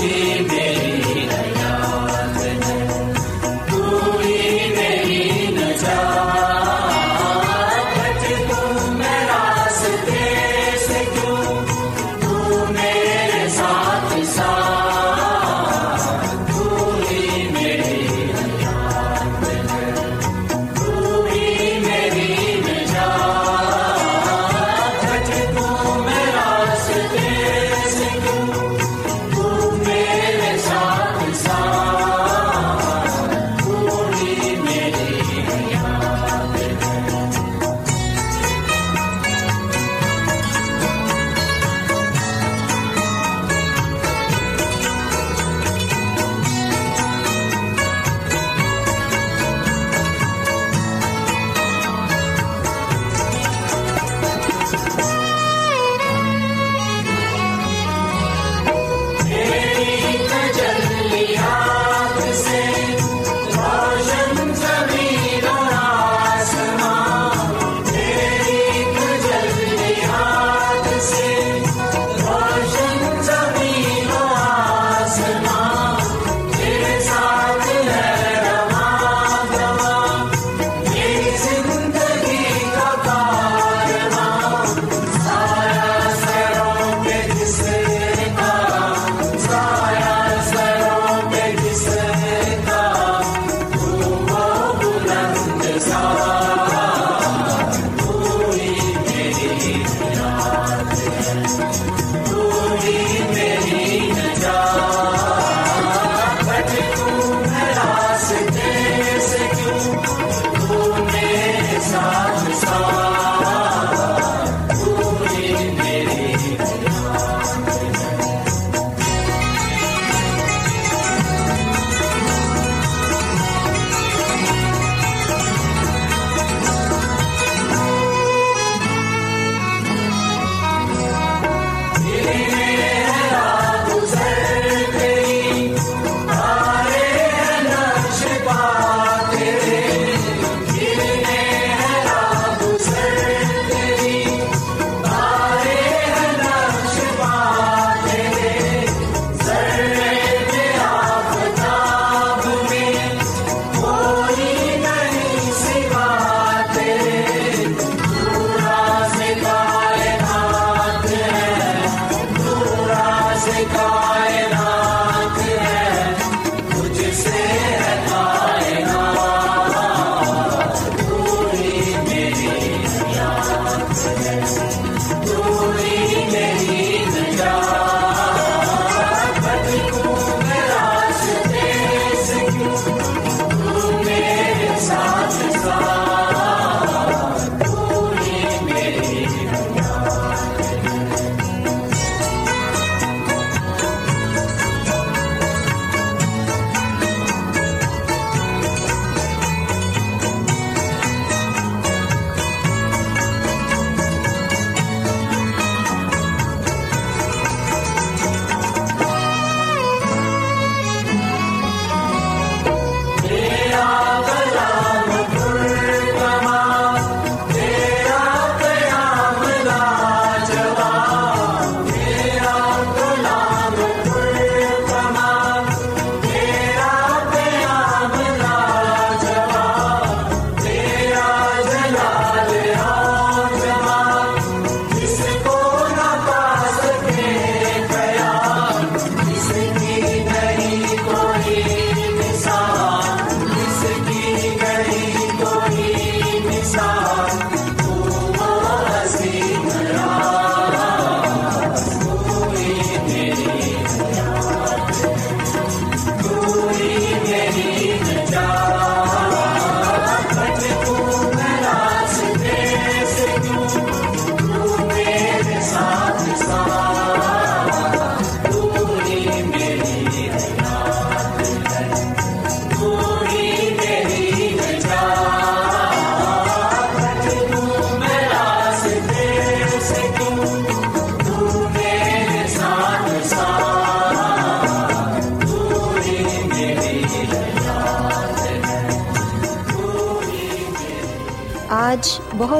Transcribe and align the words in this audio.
جی 0.00 0.40
میں 0.48 0.69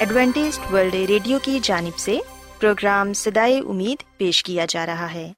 Adventist 0.00 0.58
world 0.72 0.94
radio 0.94 1.38
کی 1.42 1.58
جانب 1.62 1.98
سے 1.98 2.18
پروگرام 2.60 3.12
سدائے 3.12 3.58
امید 3.58 4.18
پیش 4.18 4.42
کیا 4.42 4.66
جا 4.68 4.86
رہا 4.86 5.14
ہے۔ 5.14 5.32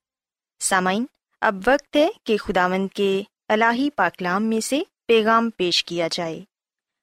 سامعین، 0.61 1.05
اب 1.41 1.57
وقت 1.67 1.97
ہے 1.97 2.09
کہ 2.25 2.37
خداوند 2.37 2.89
کے 2.95 3.23
الہی 3.49 3.91
پاکلام 3.91 4.45
میں 4.45 4.61
سے 4.61 4.83
پیغام 5.07 5.51
پیش 5.57 5.85
کیا 5.85 6.09
جائے۔ 6.13 6.41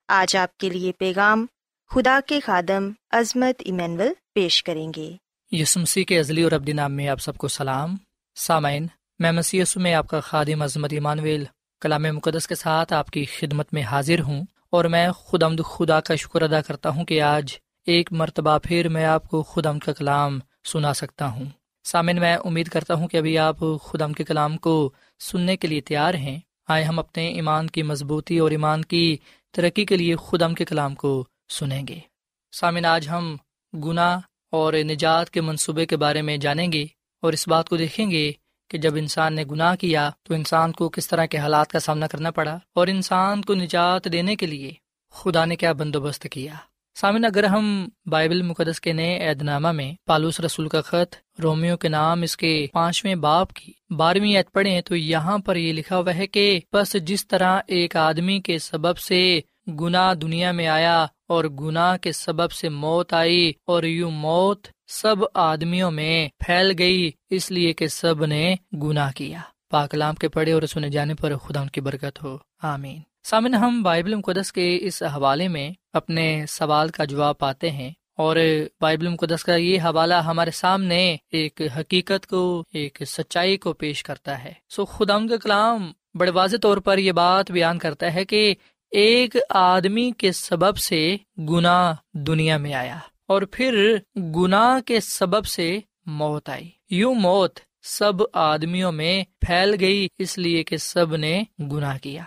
آج 0.07 0.35
آپ 0.35 0.57
کے 0.57 0.69
لیے 0.69 0.91
پیغام 0.91 1.45
خدا 1.89 2.19
کے 2.25 2.39
خادم 2.39 2.91
عظمت 3.11 3.55
ایمینول 3.59 4.09
پیش 4.33 4.63
کریں 4.63 4.91
گے۔ 4.95 5.11
یسمسی 5.51 6.03
کے 6.03 6.19
عزلی 6.19 6.43
اور 6.43 6.51
ابدی 6.51 6.73
نام 6.73 6.93
میں 6.93 7.07
آپ 7.07 7.19
سب 7.19 7.37
کو 7.37 7.47
سلام۔ 7.47 7.95
سامعین، 8.35 8.87
میں 9.19 9.31
مسی 9.31 9.61
میں 9.75 9.93
آپ 9.93 10.07
کا 10.07 10.19
خادم 10.19 10.61
عظمت 10.61 10.93
ایمانویل 10.93 11.43
کلام 11.81 12.01
مقدس 12.01 12.47
کے 12.47 12.55
ساتھ 12.55 12.93
آپ 12.93 13.11
کی 13.11 13.25
خدمت 13.25 13.73
میں 13.73 13.81
حاضر 13.81 14.19
ہوں۔ 14.19 14.43
اور 14.71 14.85
میں 14.85 15.11
خود 15.11 15.43
خدا 15.65 15.99
کا 15.99 16.15
شکر 16.15 16.41
ادا 16.41 16.61
کرتا 16.61 16.89
ہوں 16.89 17.05
کہ 17.05 17.21
آج 17.21 17.53
ایک 17.85 18.13
مرتبہ 18.13 18.57
پھر 18.63 18.89
میں 18.89 19.05
آپ 19.05 19.27
کو 19.27 19.43
خود 19.43 19.65
کا 19.85 19.93
کلام 19.93 20.39
سنا 20.63 20.93
سکتا 20.93 21.27
ہوں۔ 21.27 21.45
سامن 21.83 22.19
میں 22.19 22.35
امید 22.35 22.67
کرتا 22.67 22.93
ہوں 22.93 23.07
کہ 23.07 23.17
ابھی 23.17 23.37
آپ 23.37 23.57
خدم 23.83 24.13
کے 24.13 24.23
کلام 24.23 24.57
کو 24.57 24.91
سننے 25.19 25.57
کے 25.57 25.67
لیے 25.67 25.81
تیار 25.81 26.13
ہیں۔ 26.13 26.39
آئے 26.67 26.83
ہم 26.83 26.99
اپنے 26.99 27.27
ایمان 27.27 27.67
کی 27.67 27.83
مضبوطی 27.83 28.39
اور 28.39 28.51
ایمان 28.51 28.85
کی 28.85 29.17
ترقی 29.51 29.85
کے 29.85 29.97
لیے 29.97 30.15
خدم 30.15 30.53
کے 30.53 30.65
کلام 30.65 30.95
کو 30.95 31.25
سنیں 31.49 31.87
گے۔ 31.87 31.99
سامن 32.51 32.85
آج 32.85 33.09
ہم 33.09 33.35
گناہ 33.73 34.19
اور 34.51 34.73
نجات 34.73 35.29
کے 35.29 35.41
منصوبے 35.41 35.85
کے 35.85 35.97
بارے 35.97 36.21
میں 36.21 36.37
جانیں 36.37 36.71
گے 36.71 36.85
اور 37.21 37.33
اس 37.33 37.47
بات 37.47 37.69
کو 37.69 37.77
دیکھیں 37.77 38.11
گے 38.11 38.31
کہ 38.69 38.77
جب 38.77 38.95
انسان 38.95 39.35
نے 39.35 39.43
گناہ 39.51 39.75
کیا 39.75 40.09
تو 40.23 40.33
انسان 40.33 40.71
کو 40.71 40.89
کس 40.89 41.07
طرح 41.07 41.25
کے 41.25 41.37
حالات 41.37 41.67
کا 41.67 41.79
سامنا 41.79 42.07
کرنا 42.07 42.31
پڑا 42.31 42.59
اور 42.75 42.87
انسان 42.87 43.41
کو 43.41 43.55
نجات 43.55 44.07
دینے 44.11 44.35
کے 44.35 44.45
لیے 44.45 44.71
خدا 45.11 45.45
نے 45.45 45.55
کیا 45.55 45.71
بندوبست 45.71 46.27
کیا۔ 46.31 46.53
سامن 46.95 47.25
اگر 47.25 47.43
ہم 47.43 47.89
بائبل 48.05 48.41
مقدس 48.41 48.81
کے 48.81 48.93
نئے 48.93 49.27
عید 49.27 49.41
نامہ 49.41 49.71
میں 49.71 49.93
پالوس 50.05 50.39
رسول 50.39 50.67
کا 50.67 50.81
خط 50.81 51.15
رومیو 51.43 51.77
کے 51.77 51.89
نام 51.89 52.21
اس 52.21 52.37
کے 52.37 52.67
پانچویں 52.73 53.15
باپ 53.15 53.53
کی 53.53 53.71
بارہویں 53.89 54.35
عید 54.35 54.51
پڑھے 54.53 54.81
تو 54.81 54.95
یہاں 54.95 55.37
پر 55.37 55.55
یہ 55.55 55.73
لکھا 55.73 55.97
ہوا 55.97 56.15
ہے 56.15 56.27
کہ 56.27 56.59
بس 56.73 56.95
جس 57.03 57.27
طرح 57.27 57.59
ایک 57.67 57.95
آدمی 57.95 58.39
کے 58.39 58.57
سبب 58.57 58.97
سے 58.97 59.41
گنا 59.79 60.13
دنیا 60.13 60.51
میں 60.51 60.67
آیا 60.67 61.05
اور 61.29 61.43
گناہ 61.43 61.97
کے 61.97 62.11
سبب 62.11 62.51
سے 62.51 62.69
موت 62.69 63.13
آئی 63.13 63.51
اور 63.65 63.83
یوں 63.83 64.11
موت 64.11 64.67
سب 64.87 65.15
آدمیوں 65.33 65.91
میں 65.91 66.29
پھیل 66.39 66.71
گئی، 66.79 67.11
اس 67.29 67.51
لیے 67.51 67.73
کہ 67.73 67.87
سب 67.87 68.25
نے 68.25 68.55
گناہ 68.73 69.11
کیا۔ 69.15 69.39
پاکلام 69.69 70.15
کے 70.15 70.29
پڑھے 70.29 70.51
اور 70.51 70.61
سنے 70.61 70.89
جانے 70.89 71.13
پر 71.13 71.37
خدا 71.37 71.61
ان 71.61 71.67
کی 71.67 71.81
برکت 71.81 72.23
ہو۔ 72.23 72.37
آمین۔ 72.63 72.99
سامن 73.23 73.53
ہم 73.53 73.83
بائبل 73.83 74.15
مقدس 74.15 74.51
کے 74.51 74.77
اس 74.81 75.03
حوالے 75.03 75.47
میں 75.47 75.71
اپنے 75.93 76.45
سوال 76.49 76.89
کا 76.89 77.05
جواب 77.05 77.37
پاتے 77.37 77.71
ہیں 77.71 77.91
اور 78.17 78.35
بائبل 78.81 79.07
مقدس 79.07 79.43
کا 79.43 79.55
یہ 79.55 79.81
حوالہ 79.81 80.13
ہمارے 80.13 80.51
سامنے 80.51 81.17
ایک 81.31 81.61
حقیقت 81.75 82.27
کو، 82.27 82.63
ایک 82.73 83.03
سچائی 83.07 83.57
کو 83.57 83.73
پیش 83.73 84.03
کرتا 84.03 84.43
ہے۔ 84.43 84.53
سو 84.69 84.85
خدا 84.85 85.15
ان 85.15 85.27
کا 85.27 85.37
کلام 85.37 85.91
بڑے 86.13 86.31
واضح 86.31 86.57
طور 86.61 86.77
پر 86.77 86.97
یہ 86.97 87.11
بات 87.11 87.51
بیان 87.51 87.77
کرتا 87.77 88.13
ہے 88.13 88.25
کہ 88.25 88.55
ایک 88.91 89.35
آدمی 89.49 90.11
کے 90.17 90.31
سبب 90.31 90.77
سے 90.77 91.17
گناہ 91.37 91.93
دنیا 92.13 92.57
میں 92.57 92.73
آیا 92.73 92.97
اور 93.27 93.41
پھر 93.41 93.97
گناہ 94.15 94.79
کے 94.79 94.99
سبب 94.99 95.45
سے 95.45 95.79
موت 96.05 96.49
آئی۔ 96.49 96.69
یوں 96.89 97.15
موت 97.15 97.59
سب 97.83 98.13
آدمیوں 98.33 98.91
میں 98.91 99.23
پھیل 99.41 99.75
گئی، 99.79 100.07
اس 100.17 100.37
لیے 100.37 100.63
کہ 100.63 100.77
سب 100.77 101.15
نے 101.15 101.43
گناہ 101.59 101.97
کیا۔ 101.97 102.23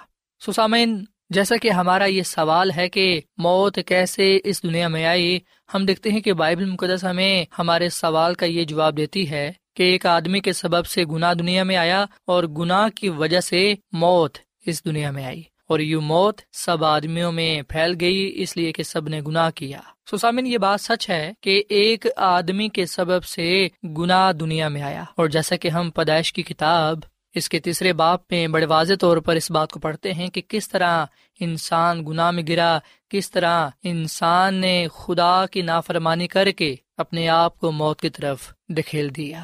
سسامین 0.47 1.05
جیسا 1.31 1.57
کہ 1.57 1.71
ہمارا 1.71 2.05
یہ 2.05 2.23
سوال 2.23 2.71
ہے 2.77 2.89
کہ 2.89 3.21
موت 3.37 3.79
کیسے 3.87 4.39
اس 4.45 4.63
دنیا 4.63 4.89
میں 4.89 5.07
آئی، 5.07 5.39
ہم 5.75 5.87
دیکھتے 5.87 6.11
ہیں 6.11 6.21
کہ 6.21 6.33
بائبل 6.33 6.65
مقدس 6.65 7.05
ہمیں 7.05 7.45
ہمارے 7.59 7.89
سوال 7.89 8.35
کا 8.35 8.47
یہ 8.47 8.65
جواب 8.65 8.97
دیتی 8.97 9.31
ہے 9.31 9.53
کہ 9.77 9.83
ایک 9.83 10.07
آدمی 10.07 10.41
کے 10.41 10.53
سبب 10.53 10.87
سے 10.87 11.05
گناہ 11.05 11.35
دنیا 11.35 11.63
میں 11.63 11.77
آیا 11.77 12.07
اور 12.27 12.45
گناہ 12.45 12.89
کی 12.89 13.09
وجہ 13.09 13.41
سے 13.41 13.75
موت 13.93 14.39
اس 14.67 14.85
دنیا 14.85 15.11
میں 15.11 15.25
آئی۔ 15.25 15.43
اور 15.73 15.81
یو 15.81 16.01
موت 16.01 16.41
سب 16.53 16.85
آدمیوں 16.85 17.33
میں 17.33 17.63
پھیل 17.63 17.95
گئی 18.01 18.33
اس 18.35 18.57
لیے 18.57 18.73
کہ 18.73 18.83
سب 18.83 19.09
نے 19.09 19.21
گناہ 19.21 19.51
کیا۔ 19.51 19.81
سسامن 20.11 20.47
یہ 20.47 20.59
بات 20.59 20.81
سچ 20.81 21.11
ہے 21.11 21.33
کہ 21.41 21.63
ایک 21.69 22.07
آدمی 22.17 22.69
کے 22.69 22.87
سبب 22.87 23.25
سے 23.25 23.69
گناہ 23.85 24.33
دنیا 24.33 24.69
میں 24.69 24.83
آیا۔ 24.83 25.03
اور 25.03 25.29
جیسا 25.29 25.57
کہ 25.57 25.69
ہم 25.69 25.91
پیدائش 25.91 26.33
کی 26.33 26.43
کتاب 26.43 26.99
اس 27.35 27.49
کے 27.49 27.59
تیسرے 27.59 27.93
باپ 27.93 28.21
میں 28.31 28.49
بڑے 28.49 28.67
واضح 28.67 28.93
طور 29.01 29.17
پر 29.17 29.37
اس 29.37 29.51
بات 29.51 29.71
کو 29.71 29.81
پڑھتے 29.81 30.13
ہیں 30.13 30.29
کہ 30.29 30.43
کس 30.49 30.69
طرح 30.69 31.07
انسان 31.41 32.07
گناہ 32.07 32.31
میں 32.31 32.43
گرا، 32.49 32.79
کس 33.09 33.31
طرح 33.31 33.69
انسان 33.83 34.55
نے 34.55 34.87
خدا 34.95 35.47
کی 35.47 35.63
نافرمانی 35.63 36.29
کر 36.29 36.51
کے 36.51 36.77
اپنے 36.97 37.29
آپ 37.29 37.59
کو 37.59 37.73
موت 37.73 38.01
کی 38.01 38.11
طرف 38.11 38.53
دکھیل 38.69 39.17
دیا۔ 39.17 39.43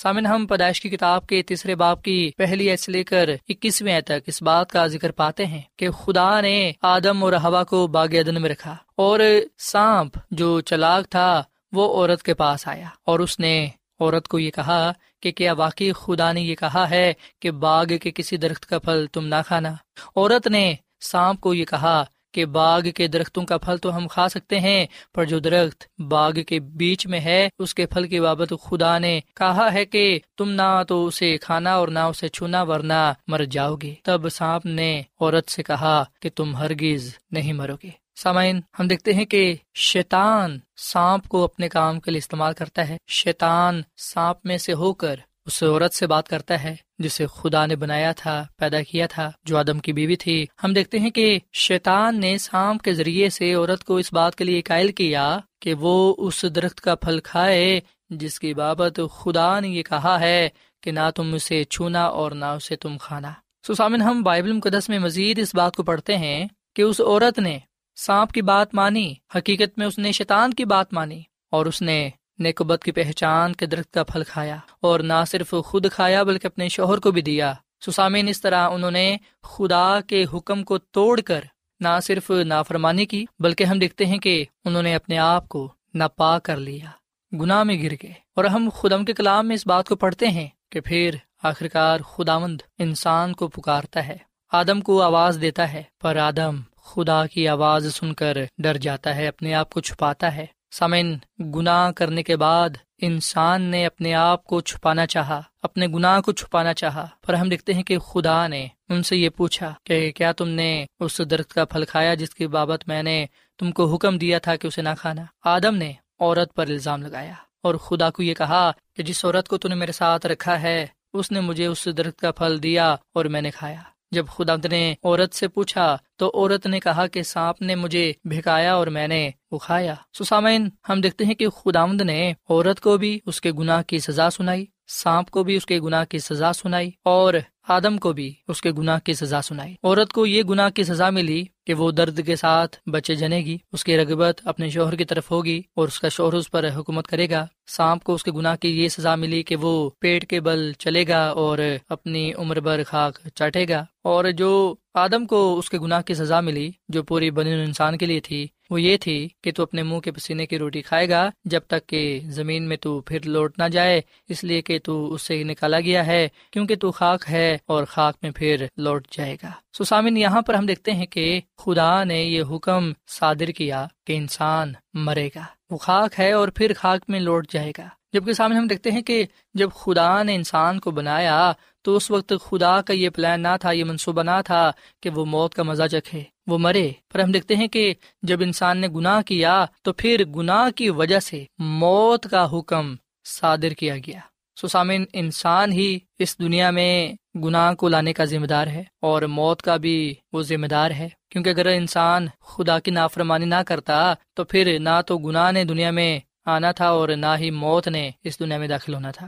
سامن، 0.00 0.26
ہم 0.26 0.46
پیدائش 0.46 0.80
کی 0.80 0.88
کتاب 0.88 1.26
کے 1.26 1.42
تیسرے 1.42 1.74
باپ 1.74 2.02
کی 2.02 2.30
پہلی 2.36 2.68
ایسے 2.70 2.92
لے 2.92 3.02
کر 3.04 3.30
اکیسویں 3.48 4.00
تک 4.00 4.28
اس 4.28 4.40
بات 4.42 4.70
کا 4.72 4.86
ذکر 4.86 5.10
پاتے 5.10 5.46
ہیں 5.46 5.60
کہ 5.76 5.90
خدا 5.90 6.40
نے 6.40 6.72
آدم 6.82 7.24
اور 7.24 7.32
ہوا 7.32 7.62
کو 7.64 7.86
باغ 7.86 8.14
عدن 8.14 8.40
میں 8.42 8.50
رکھا 8.50 8.76
اور 8.96 9.20
سانپ 9.58 10.16
جو 10.30 10.60
چلاک 10.60 11.08
تھا، 11.10 11.42
وہ 11.72 11.84
عورت 11.94 12.22
کے 12.22 12.34
پاس 12.34 12.66
آیا 12.68 12.88
اور 13.06 13.20
اس 13.20 13.38
نے 13.40 13.54
عورت 14.00 14.28
کو 14.28 14.38
یہ 14.38 14.50
کہا 14.50 14.92
کہ 15.22 15.32
کیا 15.32 15.52
واقعی 15.52 15.92
خدا 15.92 16.32
نے 16.32 16.40
یہ 16.40 16.54
کہا 16.54 16.88
ہے 16.90 17.12
کہ 17.40 17.50
باغ 17.50 17.96
کے 18.02 18.10
کسی 18.10 18.36
درخت 18.36 18.66
کا 18.66 18.78
پھل 18.78 19.06
تم 19.12 19.26
نہ 19.26 19.42
کھانا؟ 19.46 19.74
عورت 20.16 20.46
نے 20.46 20.74
سانپ 21.00 21.40
کو 21.40 21.54
یہ 21.54 21.64
کہا 21.64 22.04
کہ 22.32 22.44
باغ 22.44 22.80
کے 22.80 23.06
درختوں 23.06 23.44
کا 23.44 23.58
پھل 23.58 23.76
تو 23.76 23.96
ہم 23.96 24.08
کھا 24.08 24.28
سکتے 24.28 24.60
ہیں، 24.60 24.86
پر 25.14 25.24
جو 25.24 25.38
درخت 25.38 26.00
باغ 26.00 26.32
کے 26.32 26.60
بیچ 26.60 27.06
میں 27.06 27.20
ہے، 27.20 27.48
اس 27.58 27.74
کے 27.74 27.86
پھل 27.86 28.08
کی 28.08 28.20
بابت 28.20 28.52
خدا 28.62 28.98
نے 28.98 29.20
کہا 29.36 29.72
ہے 29.72 29.84
کہ 29.84 30.20
تم 30.38 30.50
نہ 30.50 30.82
تو 30.88 31.06
اسے 31.06 31.38
کھانا 31.38 31.74
اور 31.74 31.88
نہ 31.88 31.98
اسے 31.98 32.28
چھونا، 32.28 32.62
ورنہ 32.62 33.12
مر 33.26 33.44
جاؤ 33.44 33.74
گے۔ 33.74 33.94
تب 34.04 34.28
سانپ 34.28 34.66
نے 34.66 35.02
عورت 35.20 35.50
سے 35.50 35.62
کہا 35.62 36.04
کہ 36.20 36.30
تم 36.34 36.56
ہرگز 36.56 37.14
نہیں 37.30 37.52
مرو 37.52 37.74
گے۔ 37.82 37.90
سامعین، 38.16 38.60
ہم 38.78 38.86
دیکھتے 38.86 39.12
ہیں 39.12 39.24
کہ 39.24 39.54
شیطان 39.74 40.58
سانپ 40.76 41.28
کو 41.28 41.44
اپنے 41.44 41.68
کام 41.68 42.00
کے 42.00 42.10
لیے 42.10 42.18
استعمال 42.18 42.52
کرتا 42.52 42.88
ہے۔ 42.88 42.96
شیطان 43.08 43.82
سانپ 43.96 44.38
میں 44.44 44.58
سے 44.58 44.72
ہو 44.72 44.94
کر 44.94 45.16
اس 45.50 45.62
عورت 45.62 45.94
سے 45.94 46.06
بات 46.06 46.28
کرتا 46.28 46.62
ہے، 46.62 46.76
جسے 46.98 47.26
خدا 47.26 47.66
نے 47.66 47.76
بنایا 47.76 48.12
تھا، 48.12 48.46
پیدا 48.56 48.82
کیا 48.82 49.06
تھا، 49.06 49.30
جو 49.44 49.58
آدم 49.58 49.78
کی 49.78 49.92
بیوی 49.92 50.16
تھی۔ 50.16 50.46
ہم 50.64 50.72
دیکھتے 50.72 50.98
ہیں 50.98 51.10
کہ 51.10 51.38
شیطان 51.52 52.20
نے 52.20 52.38
سانپ 52.38 52.82
کے 52.82 52.92
ذریعے 52.92 53.30
سے 53.30 53.54
عورت 53.54 53.84
کو 53.84 53.96
اس 53.96 54.12
بات 54.12 54.34
کے 54.34 54.44
لیے 54.44 54.60
قائل 54.62 54.92
کیا 54.92 55.38
کہ 55.60 55.74
وہ 55.74 56.14
اس 56.18 56.44
درخت 56.54 56.80
کا 56.80 56.94
پھل 56.94 57.20
کھائے، 57.20 57.80
جس 58.10 58.40
کی 58.40 58.54
بابت 58.54 59.00
خدا 59.18 59.60
نے 59.60 59.68
یہ 59.68 59.82
کہا 59.82 60.20
ہے 60.20 60.48
کہ 60.82 60.92
نہ 60.92 61.10
تم 61.16 61.34
اسے 61.34 61.64
چھونا 61.64 62.04
اور 62.04 62.30
نہ 62.32 62.44
اسے 62.44 62.76
تم 62.76 62.98
کھانا۔ 62.98 63.32
سسامن 63.68 64.02
ہم 64.02 64.22
بائبل 64.22 64.52
مقدس 64.52 64.88
میں 64.88 64.98
مزید 64.98 65.38
اس 65.38 65.54
بات 65.54 65.76
کو 65.76 65.82
پڑھتے 65.82 66.16
ہیں 66.16 66.46
کہ 66.76 66.82
اس 66.82 67.00
عورت 67.00 67.38
نے 67.38 67.58
سانپ 67.96 68.32
کی 68.32 68.42
بات 68.42 68.74
مانی، 68.74 69.14
حقیقت 69.34 69.78
میں 69.78 69.86
اس 69.86 69.98
نے 69.98 70.12
شیطان 70.12 70.54
کی 70.54 70.64
بات 70.64 70.92
مانی 70.92 71.22
اور 71.50 71.66
اس 71.66 71.82
نے 71.82 72.10
نیکبت 72.40 72.84
کی 72.84 72.92
پہچان 72.92 73.52
کے 73.52 73.66
درخت 73.66 73.92
کا 73.92 74.04
پھل 74.04 74.22
کھایا 74.28 74.56
اور 74.80 75.00
نہ 75.00 75.24
صرف 75.26 75.54
خود 75.64 75.86
کھایا 75.92 76.22
بلکہ 76.22 76.46
اپنے 76.46 76.68
شوہر 76.68 76.98
کو 76.98 77.10
بھی 77.10 77.22
دیا۔ 77.22 77.54
سسامین 77.86 78.28
اس 78.28 78.40
طرح 78.40 78.68
انہوں 78.68 78.90
نے 78.90 79.16
خدا 79.42 80.00
کے 80.00 80.24
حکم 80.34 80.64
کو 80.64 80.78
توڑ 80.78 81.20
کر 81.20 81.40
نہ 81.80 81.88
صرف 82.02 82.30
نافرمانی 82.30 83.06
کی 83.06 83.24
بلکہ 83.38 83.64
ہم 83.64 83.78
دیکھتے 83.78 84.06
ہیں 84.06 84.18
کہ 84.18 84.44
انہوں 84.64 84.82
نے 84.82 84.94
اپنے 84.94 85.18
آپ 85.18 85.48
کو 85.48 85.72
ناپا 85.94 86.38
کر 86.38 86.56
لیا۔ 86.56 86.90
گناہ 87.32 87.62
میں 87.62 87.82
گر 87.82 87.92
گئے 88.02 88.12
اور 88.36 88.44
ہم 88.44 88.68
خدم 88.74 89.04
کے 89.04 89.12
کلام 89.12 89.48
میں 89.48 89.54
اس 89.54 89.66
بات 89.66 89.88
کو 89.88 89.96
پڑھتے 89.96 90.28
ہیں 90.28 90.48
کہ 90.70 90.80
پھر 90.80 91.14
آخرکار 91.42 92.00
خداوند 92.00 92.60
انسان 92.78 93.32
کو 93.32 93.48
پکارتا 93.48 94.06
ہے۔ 94.06 94.16
آدم 94.52 94.80
کو 94.80 95.02
آواز 95.02 95.38
دیتا 95.40 95.72
ہے 95.72 95.82
پر 96.00 96.16
آدم 96.16 96.56
خدا 96.84 97.26
کی 97.26 97.48
آواز 97.48 97.94
سن 97.94 98.14
کر 98.14 98.36
ڈر 98.58 98.76
جاتا 98.76 99.16
ہے، 99.16 99.28
اپنے 99.28 99.54
آپ 99.54 99.70
کو 99.70 99.80
چھپاتا 99.80 100.36
ہے۔ 100.36 100.46
سمن 100.70 101.14
گناہ 101.54 101.90
کرنے 101.90 102.22
کے 102.22 102.36
بعد 102.36 102.70
انسان 102.98 103.62
نے 103.62 103.86
اپنے 103.86 104.14
آپ 104.14 104.44
کو 104.44 104.60
چھپانا 104.60 105.06
چاہا، 105.06 105.42
اپنے 105.62 105.86
گناہ 105.86 106.20
کو 106.20 106.32
چھپانا 106.32 106.74
چاہا، 106.74 107.06
پر 107.26 107.34
ہم 107.34 107.48
دیکھتے 107.48 107.74
ہیں 107.74 107.82
کہ 107.82 107.98
خدا 107.98 108.46
نے 108.46 108.66
ان 108.88 109.02
سے 109.02 109.16
یہ 109.16 109.28
پوچھا 109.28 109.72
کہ 109.84 110.12
کیا 110.12 110.32
تم 110.32 110.48
نے 110.48 110.86
اس 111.00 111.20
درخت 111.30 111.54
کا 111.54 111.64
پھل 111.64 111.84
کھایا 111.84 112.14
جس 112.14 112.34
کی 112.34 112.46
بابت 112.46 112.88
میں 112.88 113.02
نے 113.02 113.26
تم 113.58 113.70
کو 113.70 113.94
حکم 113.94 114.18
دیا 114.18 114.38
تھا 114.38 114.56
کہ 114.56 114.66
اسے 114.66 114.82
نہ 114.82 114.94
کھانا؟ 114.98 115.24
آدم 115.44 115.76
نے 115.76 115.92
عورت 116.20 116.54
پر 116.54 116.66
الزام 116.66 117.02
لگایا 117.02 117.34
اور 117.62 117.74
خدا 117.74 118.10
کو 118.10 118.22
یہ 118.22 118.34
کہا 118.34 118.70
کہ 118.96 119.02
جس 119.02 119.24
عورت 119.24 119.48
کو 119.48 119.58
تم 119.58 119.68
نے 119.68 119.74
میرے 119.74 119.92
ساتھ 119.92 120.26
رکھا 120.26 120.62
ہے، 120.62 120.86
اس 121.12 121.32
نے 121.32 121.40
مجھے 121.40 121.66
اس 121.66 121.88
درخت 121.98 122.20
کا 122.20 122.32
پھل 122.32 122.62
دیا 122.62 122.96
اور 123.14 123.24
میں 123.24 123.40
نے 123.40 123.50
کھایا۔ 123.50 123.82
جب 124.12 124.26
خدا 124.26 124.54
نے 124.70 124.94
عورت 125.04 125.34
سے 125.34 125.48
پوچھا 125.48 125.96
تو 126.16 126.30
عورت 126.34 126.66
نے 126.66 126.80
کہا 126.80 127.06
کہ 127.06 127.22
سانپ 127.22 127.62
نے 127.62 127.74
مجھے 127.74 128.12
بھکایا 128.24 128.74
اور 128.74 128.86
میں 128.86 129.08
نے 129.08 129.30
وہ 129.50 129.58
کھایا 129.58 129.94
سسامین 130.18 130.68
ہم 130.88 131.00
دیکھتے 131.00 131.24
ہیں 131.24 131.34
کہ 131.34 131.48
خداوند 131.48 132.00
نے 132.00 132.32
عورت 132.48 132.80
کو 132.80 132.98
بھی 132.98 133.18
اس 133.26 133.40
کے 133.40 133.52
گناہ 133.52 133.82
کی 133.82 133.98
سزا 133.98 134.30
سنائی، 134.30 134.66
سانپ 134.86 135.30
کو 135.30 135.44
بھی 135.44 135.56
اس 135.56 135.66
کے 135.66 135.80
گناہ 135.80 136.04
کی 136.04 136.18
سزا 136.18 136.52
سنائی 136.52 136.90
اور 137.04 137.34
آدم 137.70 137.98
کو 137.98 138.12
بھی 138.12 138.32
اس 138.48 138.62
کے 138.62 138.72
گناہ 138.72 138.98
کی 139.04 139.12
سزا 139.12 139.42
سنائی۔ 139.42 139.74
عورت 139.82 140.12
کو 140.12 140.26
یہ 140.26 140.42
گناہ 140.42 140.70
کی 140.70 140.84
سزا 140.84 141.10
ملی 141.10 141.44
کہ 141.66 141.74
وہ 141.74 141.90
درد 141.90 142.26
کے 142.26 142.36
ساتھ 142.36 142.76
بچے 142.86 143.14
جنے 143.14 143.38
گی، 143.38 143.58
اس 143.72 143.84
کی 143.84 143.96
رغبت 143.96 144.40
اپنے 144.44 144.68
شوہر 144.68 144.94
کی 144.94 145.04
طرف 145.04 145.30
ہوگی 145.30 145.62
اور 145.76 145.88
اس 145.88 146.00
کا 146.00 146.08
شوہر 146.08 146.32
اس 146.32 146.50
پر 146.50 146.68
حکومت 146.76 147.06
کرے 147.06 147.30
گا۔ 147.30 147.46
سانپ 147.66 148.04
کو 148.04 148.14
اس 148.14 148.24
کے 148.24 148.30
گناہ 148.30 148.56
کی 148.56 148.82
یہ 148.82 148.88
سزا 148.88 149.14
ملی 149.14 149.42
کہ 149.42 149.56
وہ 149.56 149.90
پیٹ 150.00 150.26
کے 150.26 150.40
بل 150.40 150.72
چلے 150.72 151.04
گا 151.08 151.28
اور 151.28 151.58
اپنی 151.88 152.32
عمر 152.32 152.60
بر 152.60 152.82
خاک 152.86 153.18
چاٹے 153.34 153.68
گا۔ 153.68 153.84
اور 154.04 154.24
جو 154.24 154.74
آدم 154.94 155.26
کو 155.26 155.58
اس 155.58 155.70
کے 155.70 155.78
گناہ 155.78 156.02
کی 156.02 156.14
سزا 156.14 156.40
ملی، 156.40 156.70
جو 156.88 157.02
پوری 157.02 157.30
بنی 157.30 157.52
انسان 157.52 157.98
کے 157.98 158.06
لیے 158.06 158.20
تھی 158.20 158.46
وہ 158.70 158.82
یہ 158.82 158.96
تھی 158.96 159.28
کہ 159.42 159.52
تو 159.52 159.62
اپنے 159.62 159.82
منہ 159.82 159.98
کے 159.98 160.10
پسینے 160.10 160.46
کی 160.46 160.58
روٹی 160.58 160.82
کھائے 160.82 161.08
گا، 161.08 161.30
جب 161.44 161.60
تک 161.66 161.86
کہ 161.86 162.20
زمین 162.24 162.68
میں 162.68 162.76
تو 162.76 163.00
پھر 163.00 163.18
لوٹ 163.24 163.58
نہ 163.58 163.68
جائے، 163.68 164.00
اس 164.28 164.44
لیے 164.44 164.62
کہ 164.62 164.78
تو 164.84 165.12
اس 165.12 165.22
سے 165.22 165.44
نکالا 165.44 165.80
گیا 165.80 166.06
ہے، 166.06 166.28
کیونکہ 166.50 166.76
تو 166.76 166.92
خاک 166.92 167.24
ہے 167.30 167.58
اور 167.66 167.84
خاک 167.84 168.14
میں 168.22 168.30
پھر 168.30 168.66
لوٹ 168.76 169.08
جائے 169.10 169.36
گا۔ 169.42 169.50
سسامن 169.78 170.16
یہاں 170.16 170.42
پر 170.42 170.54
ہم 170.54 170.66
دیکھتے 170.66 170.92
ہیں 170.92 171.06
کہ 171.06 171.40
خدا 171.58 172.04
نے 172.04 172.22
یہ 172.22 172.42
حکم 172.50 172.92
صادر 173.08 173.50
کیا 173.50 173.86
کہ 174.06 174.16
انسان 174.16 174.72
مرے 174.94 175.28
گا۔ 175.36 175.42
وہ 175.70 175.76
خاک 175.76 176.20
ہے 176.20 176.32
اور 176.32 176.48
پھر 176.48 176.72
خاک 176.76 177.00
میں 177.08 177.20
لوٹ 177.20 177.50
جائے 177.50 177.72
گا۔ 177.78 177.88
جبکہ 178.12 178.32
سامنے 178.32 178.58
ہم 178.58 178.66
دیکھتے 178.66 178.90
ہیں 178.90 179.02
کہ 179.02 179.24
جب 179.54 179.68
خدا 179.74 180.22
نے 180.22 180.34
انسان 180.34 180.80
کو 180.80 180.90
بنایا 180.90 181.52
تو 181.82 181.96
اس 181.96 182.10
وقت 182.10 182.32
خدا 182.44 182.80
کا 182.80 182.92
یہ 182.92 183.08
پلان 183.08 183.42
نہ 183.42 183.56
تھا، 183.60 183.70
یہ 183.70 183.84
منصوبہ 183.84 184.22
نہ 184.22 184.40
تھا 184.44 184.70
کہ 185.02 185.10
وہ 185.10 185.24
موت 185.24 185.54
کا 185.54 185.62
مزہ 185.62 185.86
چکھے، 185.92 186.22
وہ 186.46 186.58
مرے۔ 186.58 186.90
پر 187.12 187.18
ہم 187.18 187.32
دیکھتے 187.32 187.56
ہیں 187.56 187.68
کہ 187.68 187.94
جب 188.22 188.40
انسان 188.42 188.78
نے 188.78 188.88
گناہ 188.88 189.22
کیا 189.22 189.64
تو 189.82 189.92
پھر 189.92 190.24
گناہ 190.36 190.70
کی 190.70 190.90
وجہ 190.90 191.20
سے 191.20 191.44
موت 191.58 192.26
کا 192.30 192.58
حکم 192.58 192.94
صادر 193.24 193.70
کیا 193.70 193.96
گیا۔ 193.96 194.20
سسامن 194.62 195.04
انسان 195.12 195.72
ہی 195.72 195.98
اس 196.18 196.38
دنیا 196.38 196.70
میں 196.70 197.12
گناہ 197.38 197.74
کو 197.74 197.88
لانے 197.88 198.12
کا 198.12 198.24
ذمہ 198.24 198.46
دار 198.46 198.66
ہے 198.66 198.82
اور 199.02 199.22
موت 199.22 199.62
کا 199.62 199.76
بھی 199.76 200.14
وہ 200.32 200.42
ذمہ 200.42 200.66
دار 200.66 200.90
ہے۔ 200.90 201.08
کیونکہ 201.30 201.50
اگر 201.50 201.66
انسان 201.66 202.26
خدا 202.40 202.78
کی 202.78 202.90
نافرمانی 202.90 203.46
نہ 203.46 203.62
کرتا 203.66 204.14
تو 204.34 204.44
پھر 204.44 204.78
نہ 204.78 205.00
تو 205.06 205.18
گناہ 205.18 205.52
نے 205.52 205.64
دنیا 205.64 205.90
میں 205.90 206.20
آنا 206.44 206.72
تھا 206.72 206.88
اور 206.88 207.08
نہ 207.08 207.26
ہی 207.38 207.50
موت 207.50 207.88
نے 207.88 208.10
اس 208.24 208.40
دنیا 208.40 208.58
میں 208.58 208.68
داخل 208.68 208.94
ہونا 208.94 209.10
تھا۔ 209.10 209.26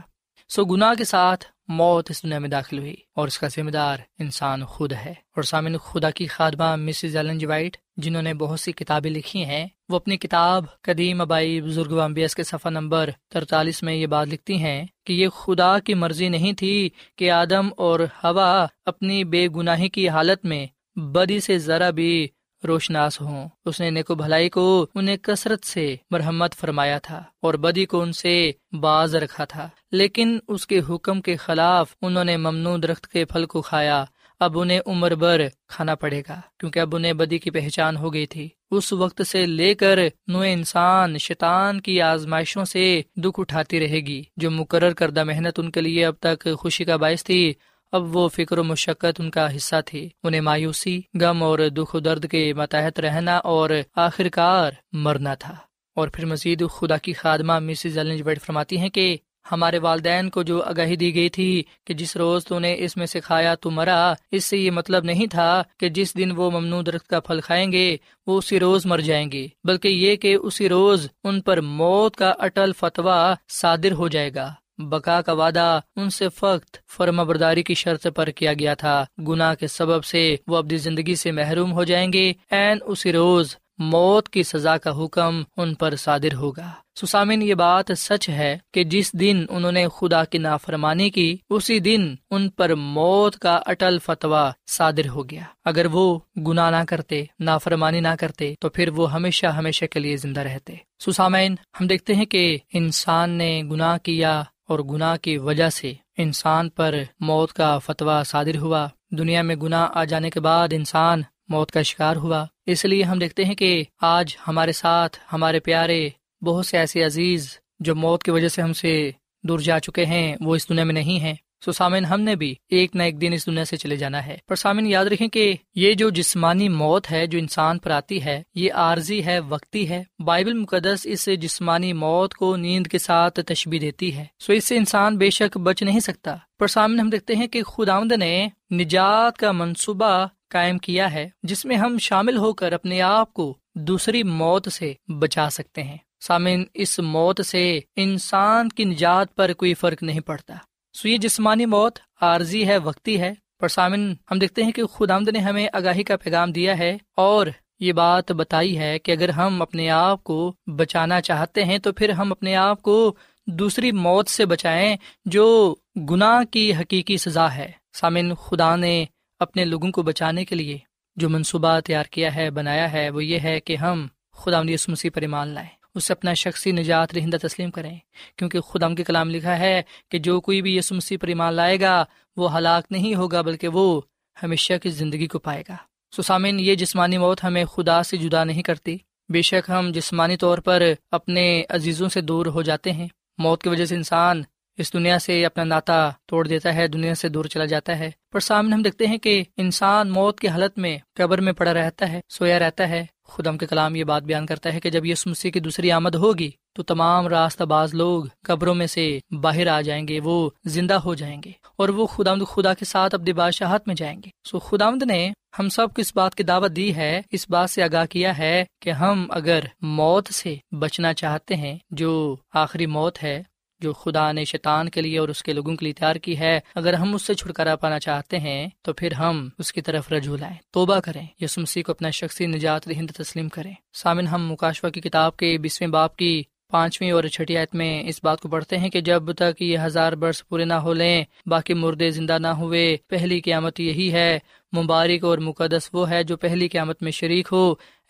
سو 0.49 0.65
گناہ 0.65 0.93
کے 0.93 1.03
ساتھ 1.03 1.45
موت 1.67 2.11
اس 2.11 2.23
دنیا 2.23 2.39
میں 2.39 2.49
داخل 2.49 2.79
ہوئی 2.79 2.95
اور 3.15 3.27
اس 3.27 3.39
کا 3.39 3.47
ذمہ 3.47 3.71
دار 3.71 3.97
انسان 4.19 4.65
خود 4.65 4.93
ہے۔ 4.93 5.11
اور 5.11 5.43
سامن 5.43 5.77
خدا 5.77 6.09
کی 6.09 6.25
خادمہ 6.25 6.75
مسز 6.75 7.15
ایلن 7.15 7.37
جی 7.37 7.45
وائٹ، 7.45 7.77
جنہوں 7.97 8.21
نے 8.21 8.33
بہت 8.33 8.59
سی 8.59 8.71
کتابیں 8.71 9.11
لکھی 9.11 9.45
ہیں، 9.45 9.67
وہ 9.89 9.95
اپنی 9.95 10.17
کتاب 10.17 10.65
قدیم 10.81 11.21
ابائی 11.21 11.61
بزرگ 11.61 11.91
وامبیس 11.91 12.35
کے 12.35 12.43
صفحہ 12.43 12.71
نمبر 12.71 13.09
ترتالیس 13.29 13.83
میں 13.83 13.93
یہ 13.93 14.07
بات 14.07 14.27
لکھتی 14.27 14.57
ہیں 14.57 14.85
کہ 15.05 15.13
یہ 15.13 15.27
خدا 15.29 15.79
کی 15.79 15.93
مرضی 15.93 16.29
نہیں 16.29 16.53
تھی 16.53 16.89
کہ 17.15 17.31
آدم 17.31 17.69
اور 17.77 17.99
ہوا 17.99 18.67
اپنی 18.85 19.23
بے 19.23 19.47
گناہی 19.47 19.89
کی 19.89 20.09
حالت 20.09 20.45
میں 20.45 20.65
بدی 20.95 21.39
سے 21.39 21.57
ذرا 21.57 21.89
بھی 21.89 22.27
روشناس 22.65 23.21
ہوں۔ 23.21 23.49
اس 23.65 23.79
نے 23.79 23.89
نیکو 23.89 24.15
بھلائی 24.15 24.49
کو 24.49 24.87
انہیں 24.95 25.17
کثرت 25.17 25.65
سے 25.65 25.95
مرحمت 26.11 26.55
فرمایا 26.55 26.99
تھا 26.99 27.23
اور 27.41 27.53
بدی 27.53 27.85
کو 27.85 28.01
ان 28.01 28.13
سے 28.13 28.51
باز 28.71 29.15
رکھا 29.15 29.45
تھا۔ 29.45 29.69
لیکن 29.91 30.39
اس 30.47 30.67
کے 30.67 30.81
حکم 30.89 31.21
کے 31.21 31.35
خلاف 31.35 31.95
انہوں 32.01 32.23
نے 32.23 32.37
ممنوع 32.37 32.77
درخت 32.83 33.07
کے 33.07 33.25
پھل 33.25 33.45
کو 33.45 33.61
کھایا۔ 33.61 34.05
اب 34.39 34.59
انہیں 34.59 34.79
عمر 34.85 35.15
بھر 35.15 35.41
کھانا 35.67 35.95
پڑے 35.95 36.21
گا، 36.29 36.41
کیونکہ 36.59 36.79
اب 36.79 36.95
انہیں 36.95 37.13
بدی 37.13 37.37
کی 37.37 37.49
پہچان 37.49 37.97
ہو 37.97 38.13
گئی 38.13 38.25
تھی۔ 38.25 38.49
اس 38.71 38.93
وقت 38.93 39.27
سے 39.27 39.45
لے 39.45 39.73
کر 39.73 39.99
نو 40.27 40.39
انسان 40.39 41.17
شیطان 41.17 41.81
کی 41.81 42.01
آزمائشوں 42.01 42.65
سے 42.65 43.01
دکھ 43.15 43.39
اٹھاتی 43.39 43.79
رہے 43.79 43.99
گی، 43.99 44.23
جو 44.37 44.51
مقرر 44.51 44.93
کردہ 44.93 45.23
محنت 45.23 45.59
ان 45.59 45.71
کے 45.71 45.81
لیے 45.81 46.05
اب 46.05 46.13
تک 46.19 46.47
خوشی 46.59 46.83
کا 46.83 46.95
باعث 46.95 47.23
تھی۔ 47.23 47.53
اب 47.93 48.15
وہ 48.15 48.29
فکر 48.29 48.57
و 48.57 48.63
مشقت 48.63 49.21
ان 49.21 49.29
کا 49.29 49.55
حصہ 49.55 49.75
تھی 49.85 50.09
انہیں 50.23 50.41
مایوسی، 50.41 51.01
غم 51.21 51.43
اور 51.43 51.59
دکھ 51.59 51.95
و 51.95 51.99
درد 51.99 52.31
کے 52.31 52.53
متحد 52.53 52.99
رہنا 52.99 53.37
اور 53.37 53.69
آخر 53.95 54.29
کار 54.29 54.71
مرنا 54.91 55.33
تھا۔ 55.33 55.55
اور 55.95 56.07
پھر 56.07 56.25
مزید 56.25 56.63
خدا 56.69 56.97
کی 56.97 57.13
خادمہ 57.13 57.59
مسز 57.59 57.99
فرماتی 58.45 58.77
ہیں 58.77 58.89
کہ 58.89 59.17
ہمارے 59.51 59.77
والدین 59.77 60.29
کو 60.29 60.43
جو 60.43 60.63
آگاہی 60.63 60.95
دی 60.95 61.15
گئی 61.15 61.29
تھی 61.29 61.63
کہ 61.85 61.93
جس 61.93 62.15
روز 62.17 62.45
تو 62.45 62.59
نے 62.59 62.75
اس 62.77 62.97
میں 62.97 63.05
سے 63.05 63.19
کھایا 63.19 63.55
تو 63.55 63.71
مرا، 63.71 64.13
اس 64.31 64.45
سے 64.45 64.57
یہ 64.57 64.71
مطلب 64.71 65.03
نہیں 65.03 65.25
تھا 65.25 65.63
کہ 65.79 65.89
جس 65.89 66.17
دن 66.17 66.31
وہ 66.31 66.51
ممنوع 66.51 66.81
درخت 66.85 67.07
کا 67.07 67.19
پھل 67.19 67.41
کھائیں 67.41 67.71
گے، 67.71 67.97
وہ 68.27 68.37
اسی 68.37 68.59
روز 68.59 68.85
مر 68.85 68.99
جائیں 68.99 69.31
گے، 69.31 69.47
بلکہ 69.63 69.87
یہ 69.87 70.15
کہ 70.15 70.35
اسی 70.35 70.69
روز 70.69 71.07
ان 71.23 71.41
پر 71.41 71.61
موت 71.61 72.15
کا 72.15 72.29
اٹل 72.29 72.71
فتویٰ 72.77 73.33
صادر 73.49 73.91
ہو 73.91 74.07
جائے 74.07 74.33
گا۔ 74.35 74.53
بقا 74.77 75.21
کا 75.21 75.31
وعدہ 75.31 75.79
ان 75.95 76.09
سے 76.09 76.29
فخت 76.29 76.77
فرما 76.89 77.23
برداری 77.23 77.63
کی 77.63 77.73
شرط 77.73 78.07
پر 78.15 78.29
کیا 78.29 78.53
گیا 78.53 78.73
تھا۔ 78.73 79.05
گناہ 79.27 79.55
کے 79.55 79.67
سبب 79.67 80.03
سے 80.03 80.35
وہ 80.47 80.57
اپنی 80.57 80.77
زندگی 80.77 81.15
سے 81.15 81.31
محروم 81.31 81.71
ہو 81.71 81.83
جائیں 81.83 82.13
گے۔ 82.13 82.33
این 82.51 82.77
اسی 82.85 83.13
روز 83.13 83.55
موت 83.77 84.29
کی 84.29 84.43
سزا 84.43 84.77
کا 84.77 85.05
حکم 85.05 85.41
ان 85.57 85.73
پر 85.73 85.95
صادر 85.95 86.33
ہوگا۔ 86.33 86.71
سسامن، 87.01 87.41
یہ 87.41 87.53
بات 87.53 87.85
سچ 87.97 88.29
ہے 88.29 88.57
کہ 88.73 88.83
جس 88.83 89.13
دن 89.13 89.45
انہوں 89.49 89.71
نے 89.71 89.87
خدا 89.99 90.23
کی 90.23 90.37
نافرمانی 90.37 91.09
کی، 91.09 91.37
اسی 91.49 91.79
دن 91.79 92.15
ان 92.31 92.49
پر 92.49 92.75
موت 92.75 93.39
کا 93.39 93.59
اٹل 93.65 93.97
فتوا 93.99 94.51
صادر 94.67 95.07
ہو 95.07 95.29
گیا۔ 95.29 95.43
اگر 95.65 95.85
وہ 95.85 96.19
گناہ 96.37 96.71
نہ 96.71 96.85
کرتے، 96.87 97.23
نافرمانی 97.39 97.99
نہ 97.99 98.07
کرتے، 98.19 98.53
تو 98.59 98.69
پھر 98.69 98.89
وہ 98.89 99.13
ہمیشہ 99.13 99.45
ہمیشہ 99.45 99.85
کے 99.85 99.99
لیے 99.99 100.17
زندہ 100.17 100.39
رہتے۔ 100.39 100.75
سسامین 101.05 101.55
ہم 101.81 101.87
دیکھتے 101.87 102.15
ہیں 102.15 102.25
کہ 102.25 102.57
انسان 102.73 103.29
نے 103.29 103.63
گناہ 103.71 103.97
کیا 103.97 104.43
اور 104.67 104.79
گناہ 104.79 105.17
کی 105.17 105.37
وجہ 105.37 105.69
سے 105.69 105.93
انسان 106.17 106.69
پر 106.69 106.95
موت 107.19 107.53
کا 107.53 107.77
فتویٰ 107.77 108.23
صادر 108.23 108.57
ہوا۔ 108.57 108.87
دنیا 109.11 109.41
میں 109.41 109.55
گناہ 109.55 109.87
آ 109.93 110.03
جانے 110.03 110.29
کے 110.29 110.39
بعد 110.39 110.67
انسان 110.71 111.21
موت 111.47 111.71
کا 111.71 111.81
شکار 111.81 112.15
ہوا۔ 112.15 112.45
اس 112.65 112.85
لیے 112.85 113.03
ہم 113.03 113.19
دیکھتے 113.19 113.45
ہیں 113.45 113.55
کہ 113.55 113.83
آج 114.01 114.37
ہمارے 114.47 114.71
ساتھ 114.71 115.17
ہمارے 115.33 115.59
پیارے، 115.59 116.09
بہت 116.41 116.65
سے 116.65 116.77
ایسے 116.77 117.03
عزیز 117.03 117.57
جو 117.79 117.95
موت 117.95 118.23
کی 118.23 118.31
وجہ 118.31 118.47
سے 118.47 118.61
ہم 118.61 118.73
سے 118.73 119.11
دور 119.43 119.59
جا 119.59 119.79
چکے 119.79 120.05
ہیں، 120.05 120.35
وہ 120.41 120.55
اس 120.55 120.69
دنیا 120.69 120.83
میں 120.83 120.93
نہیں 120.93 121.19
ہیں۔ 121.19 121.35
سو 121.65 121.71
سامن 121.71 122.05
ہم 122.05 122.21
نے 122.21 122.35
بھی 122.35 122.55
ایک 122.69 122.95
نہ 122.95 123.03
ایک 123.03 123.21
دن 123.21 123.33
اس 123.33 123.45
دنیا 123.45 123.65
سے 123.65 123.77
چلے 123.77 123.95
جانا 123.95 124.25
ہے۔ 124.25 124.37
پر 124.47 124.55
سامن 124.55 124.87
یاد 124.87 125.05
رکھیں 125.05 125.27
کہ 125.27 125.53
یہ 125.75 125.93
جو 125.93 126.09
جسمانی 126.09 126.69
موت 126.69 127.11
ہے، 127.11 127.27
جو 127.27 127.39
انسان 127.39 127.79
پر 127.79 127.91
آتی 127.91 128.23
ہے، 128.23 128.43
یہ 128.55 128.73
عارضی 128.73 129.25
ہے، 129.25 129.39
وقتی 129.39 129.89
ہے۔ 129.89 130.03
بائبل 130.25 130.53
مقدس 130.53 131.01
اس 131.03 131.29
جسمانی 131.41 131.93
موت 131.93 132.33
کو 132.33 132.55
نیند 132.55 132.87
کے 132.87 132.97
ساتھ 132.97 133.39
تشبی 133.39 133.79
دیتی 133.79 134.15
ہے۔ 134.15 134.25
سو 134.39 134.53
اس 134.53 134.65
سے 134.65 134.77
انسان 134.77 135.17
بے 135.17 135.29
شک 135.29 135.57
بچ 135.57 135.83
نہیں 135.83 135.99
سکتا۔ 135.99 136.35
پر 136.59 136.67
سامن 136.67 136.99
ہم 136.99 137.09
دیکھتے 137.09 137.35
ہیں 137.35 137.47
کہ 137.47 137.63
خدا 137.63 137.99
نے 138.03 138.47
نجات 138.73 139.37
کا 139.37 139.51
منصوبہ 139.51 140.27
قائم 140.49 140.77
کیا 140.77 141.13
ہے، 141.13 141.29
جس 141.43 141.65
میں 141.65 141.75
ہم 141.75 141.97
شامل 141.97 142.37
ہو 142.37 142.53
کر 142.53 142.71
اپنے 142.71 143.01
آپ 143.01 143.33
کو 143.33 143.57
دوسری 143.75 144.23
موت 144.23 144.73
سے 144.73 144.93
بچا 145.07 145.49
سکتے 145.49 145.83
ہیں۔ 145.83 145.97
سامن 146.27 146.63
اس 146.73 146.99
موت 146.99 147.45
سے 147.45 147.79
انسان 147.95 148.69
کی 148.69 148.83
نجات 148.83 149.35
پر 149.35 149.53
کوئی 149.53 149.73
فرق 149.73 150.03
نہیں 150.03 150.19
پڑتا۔ 150.19 150.53
سو 150.93 151.07
یہ 151.07 151.17
جسمانی 151.17 151.65
موت 151.65 151.99
عارضی 152.21 152.67
ہے، 152.67 152.77
وقتی 152.77 153.21
ہے۔ 153.21 153.33
پر 153.59 153.67
سامن، 153.67 154.13
ہم 154.31 154.39
دیکھتے 154.39 154.63
ہیں 154.63 154.71
کہ 154.71 154.85
خود 154.85 155.11
آمد 155.11 155.27
نے 155.27 155.39
ہمیں 155.39 155.67
آگاہی 155.73 156.03
کا 156.03 156.17
پیغام 156.17 156.51
دیا 156.51 156.77
ہے 156.77 156.97
اور 157.17 157.47
یہ 157.79 157.93
بات 157.93 158.31
بتائی 158.31 158.77
ہے 158.77 158.99
کہ 158.99 159.11
اگر 159.11 159.29
ہم 159.29 159.61
اپنے 159.61 159.89
آپ 159.89 160.23
کو 160.23 160.53
بچانا 160.67 161.21
چاہتے 161.21 161.63
ہیں 161.63 161.77
تو 161.77 161.91
پھر 161.91 162.09
ہم 162.09 162.31
اپنے 162.31 162.55
آپ 162.55 162.81
کو 162.81 163.15
دوسری 163.47 163.91
موت 163.91 164.29
سے 164.29 164.45
بچائیں 164.45 164.97
جو 165.25 165.75
گناہ 166.09 166.43
کی 166.43 166.73
حقیقی 166.73 167.17
سزا 167.17 167.55
ہے۔ 167.55 167.71
سامن، 167.93 168.35
خدا 168.35 168.75
نے 168.75 169.05
اپنے 169.39 169.65
لوگوں 169.65 169.91
کو 169.91 170.01
بچانے 170.01 170.45
کے 170.45 170.55
لیے 170.55 170.77
جو 171.15 171.29
منصوبہ 171.29 171.79
تیار 171.79 172.03
کیا 172.03 172.35
ہے، 172.35 172.49
بنایا 172.49 172.93
ہے، 172.93 173.09
وہ 173.09 173.23
یہ 173.23 173.39
ہے 173.39 173.59
کہ 173.59 173.75
ہم 173.75 174.07
خدا 174.33 174.61
یس 174.67 174.89
مسیح 174.89 175.09
پر 175.13 175.21
ایمان 175.21 175.47
لائیں۔ 175.47 175.82
اسے 175.95 176.13
اپنا 176.13 176.33
شخصی 176.33 176.71
نجات 176.71 177.13
رہندہ 177.13 177.37
تسلیم 177.41 177.71
کریں۔ 177.71 177.99
کیونکہ 178.35 178.59
خدا 178.59 178.93
کے 178.93 179.03
کلام 179.03 179.29
لکھا 179.29 179.59
ہے 179.59 179.81
کہ 180.09 180.19
جو 180.19 180.41
کوئی 180.41 180.61
بھی 180.61 180.77
یس 180.77 180.91
مسیح 180.91 181.17
پر 181.21 181.27
ایمان 181.27 181.53
لائے 181.53 181.81
گا، 181.81 182.05
وہ 182.37 182.57
ہلاک 182.57 182.85
نہیں 182.91 183.15
ہوگا، 183.15 183.41
بلکہ 183.41 183.67
وہ 183.67 184.01
ہمیشہ 184.43 184.73
کی 184.83 184.89
زندگی 184.89 185.27
کو 185.27 185.39
پائے 185.39 185.63
گا۔ 185.69 185.75
سسامن 186.17 186.59
یہ 186.59 186.75
جسمانی 186.75 187.17
موت 187.17 187.43
ہمیں 187.43 187.65
خدا 187.65 188.03
سے 188.03 188.17
جدا 188.17 188.43
نہیں 188.43 188.63
کرتی۔ 188.63 188.97
بے 189.29 189.41
شک 189.41 189.69
ہم 189.69 189.91
جسمانی 189.93 190.37
طور 190.37 190.57
پر 190.57 190.83
اپنے 191.11 191.63
عزیزوں 191.69 192.09
سے 192.09 192.21
دور 192.21 192.45
ہو 192.45 192.61
جاتے 192.61 192.91
ہیں۔ 192.91 193.07
موت 193.37 193.63
کی 193.63 193.69
وجہ 193.69 193.85
سے 193.85 193.95
انسان 193.95 194.43
اس 194.77 194.93
دنیا 194.93 195.19
سے 195.19 195.45
اپنا 195.45 195.63
ناتا 195.63 196.09
توڑ 196.25 196.47
دیتا 196.47 196.75
ہے، 196.75 196.87
دنیا 196.87 197.15
سے 197.15 197.29
دور 197.29 197.45
چلا 197.45 197.65
جاتا 197.65 197.99
ہے۔ 197.99 198.11
پر 198.31 198.39
سامنے 198.39 198.75
ہم 198.75 198.81
دیکھتے 198.81 199.07
ہیں 199.07 199.17
کہ 199.17 199.43
انسان 199.57 200.09
موت 200.09 200.39
کی 200.39 200.47
حالت 200.47 200.77
میں 200.77 200.97
قبر 201.15 201.41
میں 201.41 201.53
پڑا 201.53 201.73
رہتا 201.73 202.11
ہے، 202.11 202.21
سویا 202.29 202.59
رہتا 202.59 202.89
ہے۔ 202.89 203.05
خدم 203.27 203.57
کے 203.57 203.65
کلام 203.65 203.95
یہ 203.95 204.03
بات 204.03 204.23
بیان 204.23 204.45
کرتا 204.45 204.73
ہے 204.73 204.79
کہ 204.79 204.89
جب 204.89 205.05
یہ 205.05 205.15
مسیح 205.25 205.51
کی 205.51 205.59
دوسری 205.59 205.91
آمد 205.91 206.15
ہوگی 206.15 206.51
تو 206.75 206.83
تمام 206.83 207.27
راستہ 207.27 207.63
باز 207.63 207.93
لوگ 207.93 208.23
قبروں 208.45 208.75
میں 208.75 208.87
سے 208.87 209.19
باہر 209.41 209.67
آ 209.67 209.81
جائیں 209.81 210.07
گے، 210.07 210.19
وہ 210.23 210.49
زندہ 210.65 210.93
ہو 210.93 211.13
جائیں 211.15 211.41
گے 211.45 211.51
اور 211.77 211.89
وہ 211.89 212.05
خدا 212.05 212.35
خدا 212.35 212.73
کے 212.73 212.85
ساتھ 212.85 213.15
اپنی 213.15 213.33
بادشاہت 213.33 213.87
میں 213.87 213.95
جائیں 213.95 214.21
گے۔ 214.25 214.29
سو 214.49 214.59
خدا 214.59 214.89
نے 214.89 215.31
ہم 215.59 215.69
سب 215.69 215.93
کو 215.93 216.01
اس 216.01 216.15
بات 216.15 216.35
کی 216.35 216.43
دعوت 216.43 216.75
دی 216.75 216.95
ہے، 216.95 217.21
اس 217.31 217.49
بات 217.49 217.69
سے 217.69 217.83
آگاہ 217.83 218.05
کیا 218.05 218.37
ہے 218.37 218.65
کہ 218.81 218.89
ہم 218.89 219.27
اگر 219.29 219.59
موت 219.81 220.33
سے 220.33 220.55
بچنا 220.71 221.13
چاہتے 221.13 221.55
ہیں، 221.55 221.77
جو 221.91 222.35
آخری 222.53 222.85
موت 222.85 223.23
ہے 223.23 223.43
جو 223.83 223.93
خدا 223.93 224.31
نے 224.31 224.45
شیطان 224.45 224.89
کے 224.89 225.01
لیے 225.01 225.17
اور 225.19 225.29
اس 225.29 225.43
کے 225.43 225.53
لوگوں 225.53 225.75
کے 225.75 225.85
لیے 225.85 225.93
تیار 225.93 226.15
کی 226.15 226.37
ہے، 226.39 226.59
اگر 226.75 226.93
ہم 226.93 227.13
اس 227.15 227.21
سے 227.21 227.33
چھٹکارا 227.33 227.75
پانا 227.75 227.99
چاہتے 227.99 228.39
ہیں، 228.39 228.67
تو 228.81 228.93
پھر 228.93 229.13
ہم 229.13 229.47
اس 229.59 229.73
کی 229.73 229.81
طرف 229.81 230.11
رجوع 230.11 230.37
لائیں، 230.37 230.55
توبہ 230.71 230.99
کریں 230.99 231.25
یس 231.41 231.57
مسیح 231.57 231.83
کو 231.85 231.91
اپنا 231.91 232.09
شخصی 232.09 232.47
نجات 232.47 232.85
دہند 232.89 233.11
تسلیم 233.11 233.49
کریں۔ 233.49 233.73
سامن 233.93 234.27
ہم 234.27 234.51
مکاشوا 234.51 234.89
کی 234.89 235.01
کتاب 235.01 235.37
کے 235.37 235.57
بیسویں 235.57 235.89
باپ 235.89 236.15
کی 236.15 236.43
پانچویں 236.71 237.11
اور 237.11 237.23
چھٹی 237.23 237.57
آیت 237.57 237.75
میں 237.75 237.91
اس 238.07 238.19
بات 238.23 238.39
کو 238.41 238.49
پڑھتے 238.49 238.77
ہیں 238.77 238.89
کہ 238.89 239.01
جب 239.01 239.33
تک 239.33 239.61
یہ 239.61 239.77
ہزار 239.85 240.13
برس 240.13 240.47
پورے 240.47 240.65
نہ 240.65 240.73
ہو 240.73 240.93
لیں، 240.93 241.23
باقی 241.45 241.73
مردے 241.73 242.09
زندہ 242.09 242.37
نہ 242.39 242.53
ہوئے، 242.57 242.85
پہلی 243.09 243.39
قیامت 243.41 243.79
یہی 243.79 244.11
ہے، 244.13 244.39
مبارک 244.73 245.23
اور 245.23 245.37
مقدس 245.37 245.89
وہ 245.93 246.09
ہے 246.09 246.23
جو 246.23 246.37
پہلی 246.37 246.67
قیامت 246.67 247.01
میں 247.03 247.11
شریک 247.11 247.47
ہو۔ 247.51 247.63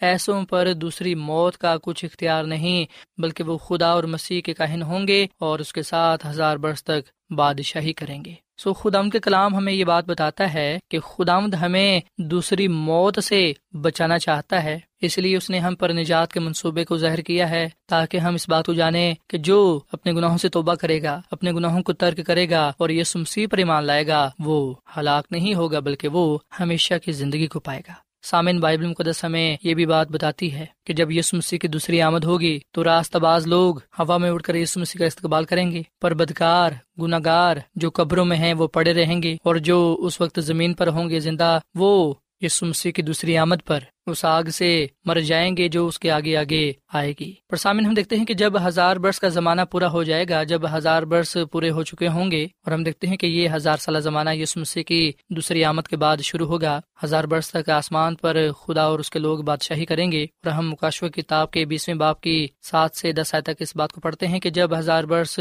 ایسوں 0.03 0.43
پر 0.43 0.73
دوسری 0.73 1.15
موت 1.15 1.57
کا 1.57 1.75
کچھ 1.83 2.05
اختیار 2.05 2.43
نہیں، 2.43 2.85
بلکہ 3.21 3.43
وہ 3.43 3.57
خدا 3.57 3.89
اور 3.91 4.03
مسیح 4.03 4.41
کے 4.41 4.53
کہن 4.53 4.81
ہوں 4.81 5.07
گے 5.07 5.25
اور 5.39 5.59
اس 5.59 5.73
کے 5.73 5.83
ساتھ 5.83 6.27
ہزار 6.27 6.57
برس 6.57 6.83
تک 6.83 7.33
بادشاہی 7.33 7.93
کریں 7.93 8.25
گے۔ 8.25 8.33
سو 8.57 8.73
خدام 8.73 9.09
کے 9.09 9.19
کلام 9.19 9.55
ہمیں 9.55 9.73
یہ 9.73 9.83
بات 9.83 10.05
بتاتا 10.05 10.53
ہے 10.53 10.79
کہ 10.89 10.99
خدامد 10.99 11.53
ہمیں 11.53 11.99
دوسری 12.17 12.67
موت 12.67 13.23
سے 13.23 13.53
بچانا 13.73 14.19
چاہتا 14.19 14.63
ہے، 14.63 14.79
اس 15.01 15.17
لیے 15.17 15.37
اس 15.37 15.49
نے 15.49 15.59
ہم 15.59 15.75
پر 15.75 15.93
نجات 15.93 16.33
کے 16.33 16.39
منصوبے 16.39 16.85
کو 16.85 16.97
ظاہر 16.97 17.21
کیا 17.21 17.49
ہے 17.49 17.67
تاکہ 17.89 18.17
ہم 18.17 18.33
اس 18.33 18.49
بات 18.49 18.65
کو 18.65 18.73
جانیں 18.73 19.13
کہ 19.29 19.37
جو 19.37 19.79
اپنے 19.91 20.13
گناہوں 20.13 20.37
سے 20.37 20.49
توبہ 20.49 20.75
کرے 20.75 21.01
گا، 21.03 21.21
اپنے 21.31 21.51
گناہوں 21.51 21.83
کو 21.83 21.93
ترک 21.93 22.25
کرے 22.27 22.49
گا 22.49 22.71
اور 22.77 22.89
یہ 22.89 23.03
سمسی 23.03 23.47
پر 23.47 23.57
ایمان 23.57 23.85
لائے 23.85 24.07
گا، 24.07 24.29
وہ 24.39 24.73
ہلاک 24.97 25.25
نہیں 25.31 25.53
ہوگا، 25.53 25.79
بلکہ 25.79 26.07
وہ 26.07 26.37
ہمیشہ 26.59 26.93
کی 27.05 27.11
زندگی 27.11 27.47
کو 27.47 27.59
پائے 27.59 27.81
گا۔ 27.87 27.93
سامن 28.23 28.59
بائبل 28.59 28.87
مقدس 28.87 29.23
ہمیں 29.23 29.57
یہ 29.63 29.73
بھی 29.73 29.85
بات 29.85 30.11
بتاتی 30.11 30.53
ہے 30.53 30.65
کہ 30.85 30.93
جب 30.93 31.11
یسو 31.11 31.37
مسیح 31.37 31.59
کی 31.59 31.67
دوسری 31.67 32.01
آمد 32.01 32.23
ہوگی 32.23 32.59
تو 32.71 32.83
راست 32.83 33.15
باز 33.15 33.47
لوگ 33.47 33.75
ہوا 33.77 34.17
میں 34.17 34.29
اڑ 34.29 34.41
کر 34.41 34.55
یسو 34.55 34.79
مسیح 34.79 34.99
کا 34.99 35.05
استقبال 35.05 35.45
کریں 35.45 35.71
گے۔ 35.71 35.81
پر 36.01 36.13
بدکار 36.13 36.71
گناگار 37.01 37.57
جو 37.75 37.89
قبروں 37.93 38.25
میں 38.25 38.37
ہیں 38.37 38.53
وہ 38.53 38.67
پڑے 38.67 38.93
رہیں 38.93 39.23
گے 39.23 39.37
اور 39.43 39.55
جو 39.55 39.97
اس 39.99 40.21
وقت 40.21 40.39
زمین 40.41 40.73
پر 40.73 40.87
ہوں 40.87 41.09
گے 41.09 41.19
زندہ 41.19 41.59
وہ 41.75 42.13
یسو 42.41 42.65
مسیح 42.65 42.91
کی 42.91 43.01
دوسری 43.01 43.37
آمد 43.37 43.65
پر 43.65 43.79
اس 44.07 44.23
آگ 44.25 44.43
سے 44.53 44.85
مر 45.05 45.19
جائیں 45.19 45.55
گے 45.57 45.67
جو 45.67 45.85
اس 45.87 45.99
کے 45.99 46.11
آگے 46.11 46.35
آگے 46.37 46.71
آئے 46.93 47.13
گی۔ 47.19 47.31
پر 47.49 47.57
سامن 47.57 47.85
ہم 47.85 47.93
دیکھتے 47.93 48.15
ہیں 48.15 48.25
کہ 48.25 48.33
جب 48.33 48.53
ہزار 48.67 48.95
برس 48.95 49.19
کا 49.19 49.27
زمانہ 49.27 49.61
پورا 49.71 49.91
ہو 49.91 50.03
جائے 50.03 50.25
گا، 50.29 50.43
جب 50.43 50.61
ہزار 50.77 51.03
برس 51.03 51.37
پورے 51.51 51.69
ہو 51.69 51.83
چکے 51.83 52.07
ہوں 52.07 52.31
گے، 52.31 52.43
اور 52.43 52.71
ہم 52.71 52.83
دیکھتے 52.83 53.07
ہیں 53.07 53.17
کہ 53.17 53.27
یہ 53.27 53.49
ہزار 53.55 53.77
سالہ 53.77 53.99
زمانہ 53.99 54.29
یس 54.29 54.55
مسیح 54.57 54.83
کی 54.83 55.11
دوسری 55.29 55.63
آمد 55.63 55.87
کے 55.87 55.97
بعد 55.97 56.17
شروع 56.23 56.47
ہوگا، 56.47 56.79
ہزار 57.03 57.23
برس 57.23 57.49
تک 57.51 57.69
آسمان 57.69 58.15
پر 58.15 58.37
خدا 58.61 58.83
اور 58.83 58.99
اس 58.99 59.09
کے 59.09 59.19
لوگ 59.19 59.39
بادشاہی 59.39 59.85
کریں 59.85 60.11
گے، 60.11 60.23
اور 60.23 60.51
ہم 60.51 60.69
مکاشو 60.69 61.09
کتاب 61.09 61.51
کے 61.51 61.65
بیسویں 61.65 61.97
باپ 61.97 62.21
کی 62.21 62.47
سات 62.61 62.95
سے 62.95 63.11
دس 63.11 63.33
آئے 63.33 63.41
تک 63.41 63.61
اس 63.61 63.75
بات 63.75 63.93
کو 63.93 64.01
پڑھتے 64.01 64.27
ہیں 64.27 64.39
کہ 64.39 64.49
جب 64.49 64.77
ہزار 64.79 65.03
برس 65.03 65.39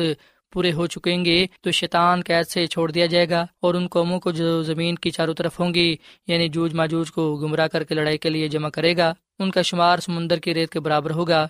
پورے 0.52 0.72
ہو 0.72 0.86
چکیں 0.86 1.24
گے 1.24 1.46
تو 1.60 1.70
شیطان 1.70 2.22
قید 2.22 2.46
سے 2.46 2.66
چھوڑ 2.66 2.90
دیا 2.90 3.06
جائے 3.06 3.28
گا 3.30 3.44
اور 3.60 3.74
ان 3.74 3.86
قوموں 3.86 4.20
کو 4.20 4.30
جو 4.30 4.62
زمین 4.62 4.94
کی 4.94 5.10
چاروں 5.10 5.34
طرف 5.34 5.58
ہوں 5.60 5.74
گی 5.74 5.96
یعنی 6.26 6.48
جوج 6.48 6.74
ماجوج 6.74 7.12
کو 7.12 7.34
گمراہ 7.36 7.66
کر 7.66 7.84
کے 7.84 7.94
لڑائی 7.94 8.18
کے 8.18 8.30
لیے 8.30 8.48
جمع 8.48 8.68
کرے 8.68 8.96
گا، 8.96 9.12
ان 9.38 9.50
کا 9.50 9.62
شمار 9.62 9.98
سمندر 9.98 10.38
کی 10.38 10.54
ریت 10.54 10.70
کے 10.70 10.80
برابر 10.80 11.10
ہوگا 11.10 11.46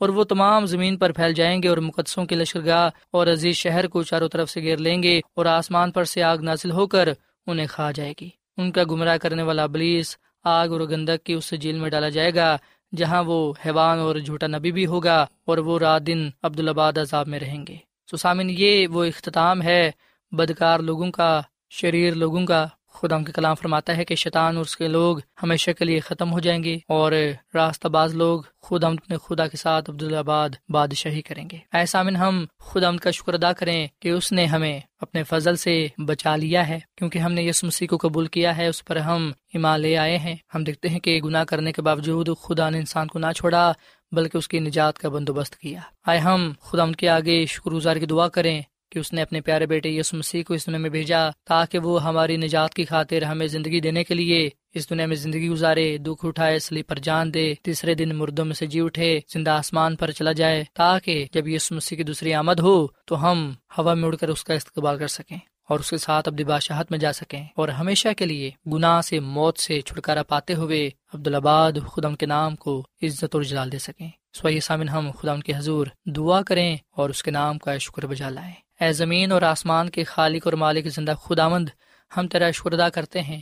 اور 0.00 0.08
وہ 0.08 0.24
تمام 0.24 0.66
زمین 0.66 0.96
پر 0.96 1.12
پھیل 1.12 1.34
جائیں 1.34 1.62
گے 1.62 1.68
اور 1.68 1.78
مقدسوں 1.78 2.24
کے 2.24 2.34
لشکرگاہ 2.34 2.88
اور 3.12 3.26
عزیز 3.26 3.56
شہر 3.56 3.86
کو 3.86 4.02
چاروں 4.02 4.28
طرف 4.28 4.50
سے 4.50 4.62
گیر 4.62 4.78
لیں 4.78 5.02
گے 5.02 5.20
اور 5.36 5.46
آسمان 5.46 5.90
پر 5.90 6.04
سے 6.04 6.22
آگ 6.22 6.38
نازل 6.38 6.70
ہو 6.70 6.86
کر 6.86 7.08
انہیں 7.46 7.66
کھا 7.70 7.90
جائے 7.90 8.12
گی۔ 8.20 8.28
ان 8.56 8.72
کا 8.72 8.82
گمراہ 8.90 9.16
کرنے 9.16 9.42
والا 9.42 9.66
بلیس 9.66 10.16
آگ 10.44 10.68
اور 10.68 10.80
گندک 10.80 11.24
کی 11.24 11.32
اس 11.32 11.52
جیل 11.60 11.78
میں 11.78 11.90
ڈالا 11.90 12.08
جائے 12.08 12.34
گا، 12.34 12.56
جہاں 12.92 13.22
وہ 13.22 13.38
حیوان 13.66 13.98
اور 13.98 14.16
جھوٹا 14.16 14.46
نبی 14.46 14.72
بھی 14.72 14.86
ہوگا 14.86 15.26
اور 15.44 15.58
وہ 15.58 15.78
رات 15.78 16.06
دن 16.06 16.28
عبدالآباد 16.42 16.98
عذاب 16.98 17.28
میں 17.28 17.38
رہیں 17.38 17.64
گے۔ 17.68 17.76
سامن 18.14 18.50
یہ 18.50 18.88
وہ 18.88 19.04
اختتام 19.04 19.62
ہے، 19.62 19.90
بدکار 20.32 20.78
لوگوں 20.78 21.10
کا، 21.10 21.42
شریر 21.70 22.14
لوگوں 22.14 22.46
کا۔ 22.46 22.66
خدا 22.94 23.22
کے 23.22 23.32
کلام 23.32 23.54
فرماتا 23.54 23.96
ہے 23.96 24.04
کہ 24.04 24.14
شیطان 24.14 24.56
اور 24.56 24.64
اس 24.64 24.76
کے 24.76 24.88
لوگ 24.88 25.18
ہمیشہ 25.42 25.70
کے 25.70 25.84
لیے 25.84 26.00
ختم 26.00 26.32
ہو 26.32 26.38
جائیں 26.38 26.64
گے 26.64 26.78
اور 26.88 27.12
راستہ 27.54 27.88
باز 27.88 28.14
لوگ 28.14 28.40
خود 28.62 28.84
اپنے 28.84 29.16
خدا 29.26 29.48
کے 29.48 29.56
ساتھ 29.56 29.90
عبدالآباد 29.90 30.48
بادشاہی 30.68 31.22
کریں 31.22 31.50
گے۔ 31.52 31.58
ایسا 31.72 32.02
من 32.02 32.16
ہم 32.16 32.44
خود 32.58 32.84
امد 32.84 32.98
کا 32.98 33.10
شکر 33.10 33.34
ادا 33.34 33.52
کریں 33.52 33.86
کہ 34.00 34.08
اس 34.08 34.32
نے 34.32 34.44
ہمیں 34.44 34.80
اپنے 35.00 35.22
فضل 35.22 35.56
سے 35.56 35.86
بچا 35.98 36.36
لیا 36.36 36.68
ہے، 36.68 36.78
کیونکہ 36.96 37.18
ہم 37.18 37.32
نے 37.32 37.42
یس 37.42 37.64
مسیح 37.64 37.86
کو 37.86 38.08
قبول 38.08 38.26
کیا 38.26 38.56
ہے، 38.56 38.66
اس 38.66 38.84
پر 38.84 38.96
ہم 38.96 39.32
ایمان 39.54 39.80
لے 39.80 39.96
آئے 39.96 40.18
ہیں۔ 40.18 40.36
ہم 40.54 40.64
دیکھتے 40.64 40.88
ہیں 40.88 41.00
کہ 41.00 41.20
گناہ 41.24 41.44
کرنے 41.44 41.72
کے 41.72 41.82
باوجود 41.82 42.28
خدا 42.42 42.70
نے 42.70 42.78
انسان 42.78 43.06
کو 43.06 43.18
نہ 43.18 43.32
چھوڑا 43.36 43.72
بلکہ 44.12 44.38
اس 44.38 44.48
کی 44.48 44.60
نجات 44.60 44.98
کا 44.98 45.08
بندوبست 45.08 45.56
کیا۔ 45.56 45.80
آئے 46.06 46.18
ہم، 46.18 46.52
خدا 46.60 46.82
ان 46.82 46.94
کے 46.94 47.08
آگے 47.08 47.46
شکر 47.46 47.70
گزار 47.70 47.96
کی 47.96 48.06
دعا 48.06 48.28
کریں 48.28 48.62
کہ 48.90 48.98
اس 48.98 49.12
نے 49.12 49.22
اپنے 49.22 49.40
پیارے 49.40 49.66
بیٹے 49.66 49.88
یس 49.88 50.14
مسیح 50.14 50.42
کو 50.42 50.54
اس 50.54 50.66
دنیا 50.66 50.78
میں 50.78 50.90
بھیجا 50.90 51.30
تاکہ 51.44 51.78
وہ 51.78 52.04
ہماری 52.04 52.36
نجات 52.36 52.74
کی 52.74 52.84
خاطر 52.84 53.22
ہمیں 53.22 53.46
زندگی 53.46 53.80
دینے 53.80 54.04
کے 54.04 54.14
لیے 54.14 54.48
اس 54.74 54.90
دنیا 54.90 55.06
میں 55.06 55.16
زندگی 55.16 55.48
گزارے، 55.48 55.98
دکھ 55.98 56.26
اٹھائے 56.26 56.58
سلی 56.58 56.82
پر 56.82 56.98
جان 56.98 57.34
دے، 57.34 57.54
تیسرے 57.62 57.94
دن 57.94 58.16
مردوں 58.16 58.44
میں 58.44 58.54
سے 58.54 58.66
جی 58.66 58.80
اٹھے، 58.80 59.20
زندہ 59.28 59.50
آسمان 59.50 59.96
پر 59.96 60.10
چلا 60.10 60.32
جائے 60.32 60.64
تاکہ 60.74 61.26
جب 61.32 61.48
یس 61.48 61.72
مسیح 61.72 61.96
کی 61.96 62.04
دوسری 62.04 62.34
آمد 62.34 62.60
ہو 62.60 62.86
تو 62.86 63.30
ہم 63.30 63.52
ہوا 63.78 63.94
میں 63.94 64.08
اڑ 64.08 64.16
کر 64.16 64.28
اس 64.28 64.44
کا 64.44 64.54
استقبال 64.54 64.98
کر 64.98 65.06
سکیں۔ 65.06 65.38
اور 65.68 65.80
اس 65.80 65.90
کے 65.90 65.96
ساتھ 65.96 66.28
ابدی 66.28 66.44
بادشاہت 66.44 66.90
میں 66.90 66.98
جا 66.98 67.12
سکیں۔ 67.12 67.44
اور 67.56 67.68
ہمیشہ 67.68 68.08
کے 68.16 68.26
لیے 68.26 68.50
گناہ 68.72 69.00
سے 69.00 69.20
موت 69.20 69.58
سے 69.58 69.80
چھٹکارا 69.80 70.22
پاتے 70.22 70.54
ہوئے 70.54 70.90
عبدالآباد 71.14 71.72
ان 72.04 72.16
کے 72.16 72.26
نام 72.26 72.56
کو 72.56 72.86
عزت 73.02 73.34
اور 73.34 73.42
جلال 73.42 73.72
دے 73.72 73.78
سکیں۔ 73.78 74.10
سوئی 74.32 74.60
سامن 74.60 74.88
ہم 74.88 75.10
خدا 75.10 75.32
ان 75.32 75.42
کے 75.42 75.56
حضور 75.56 75.86
دعا 76.06 76.42
کریں 76.42 76.76
اور 76.90 77.10
اس 77.10 77.22
کے 77.22 77.30
نام 77.30 77.58
کا 77.58 77.78
شکر 77.78 78.06
بجا 78.06 78.30
لائیں۔ 78.30 78.54
اے 78.80 78.92
زمین 78.92 79.32
اور 79.32 79.42
آسمان 79.42 79.88
کے 79.88 80.04
خالق 80.04 80.46
اور 80.46 80.52
مالک 80.52 80.86
زندہ 80.86 81.14
خداوند، 81.24 81.68
ہم 82.16 82.28
تیرا 82.28 82.50
شکر 82.50 82.72
ادا 82.72 82.88
کرتے 82.88 83.22
ہیں 83.22 83.40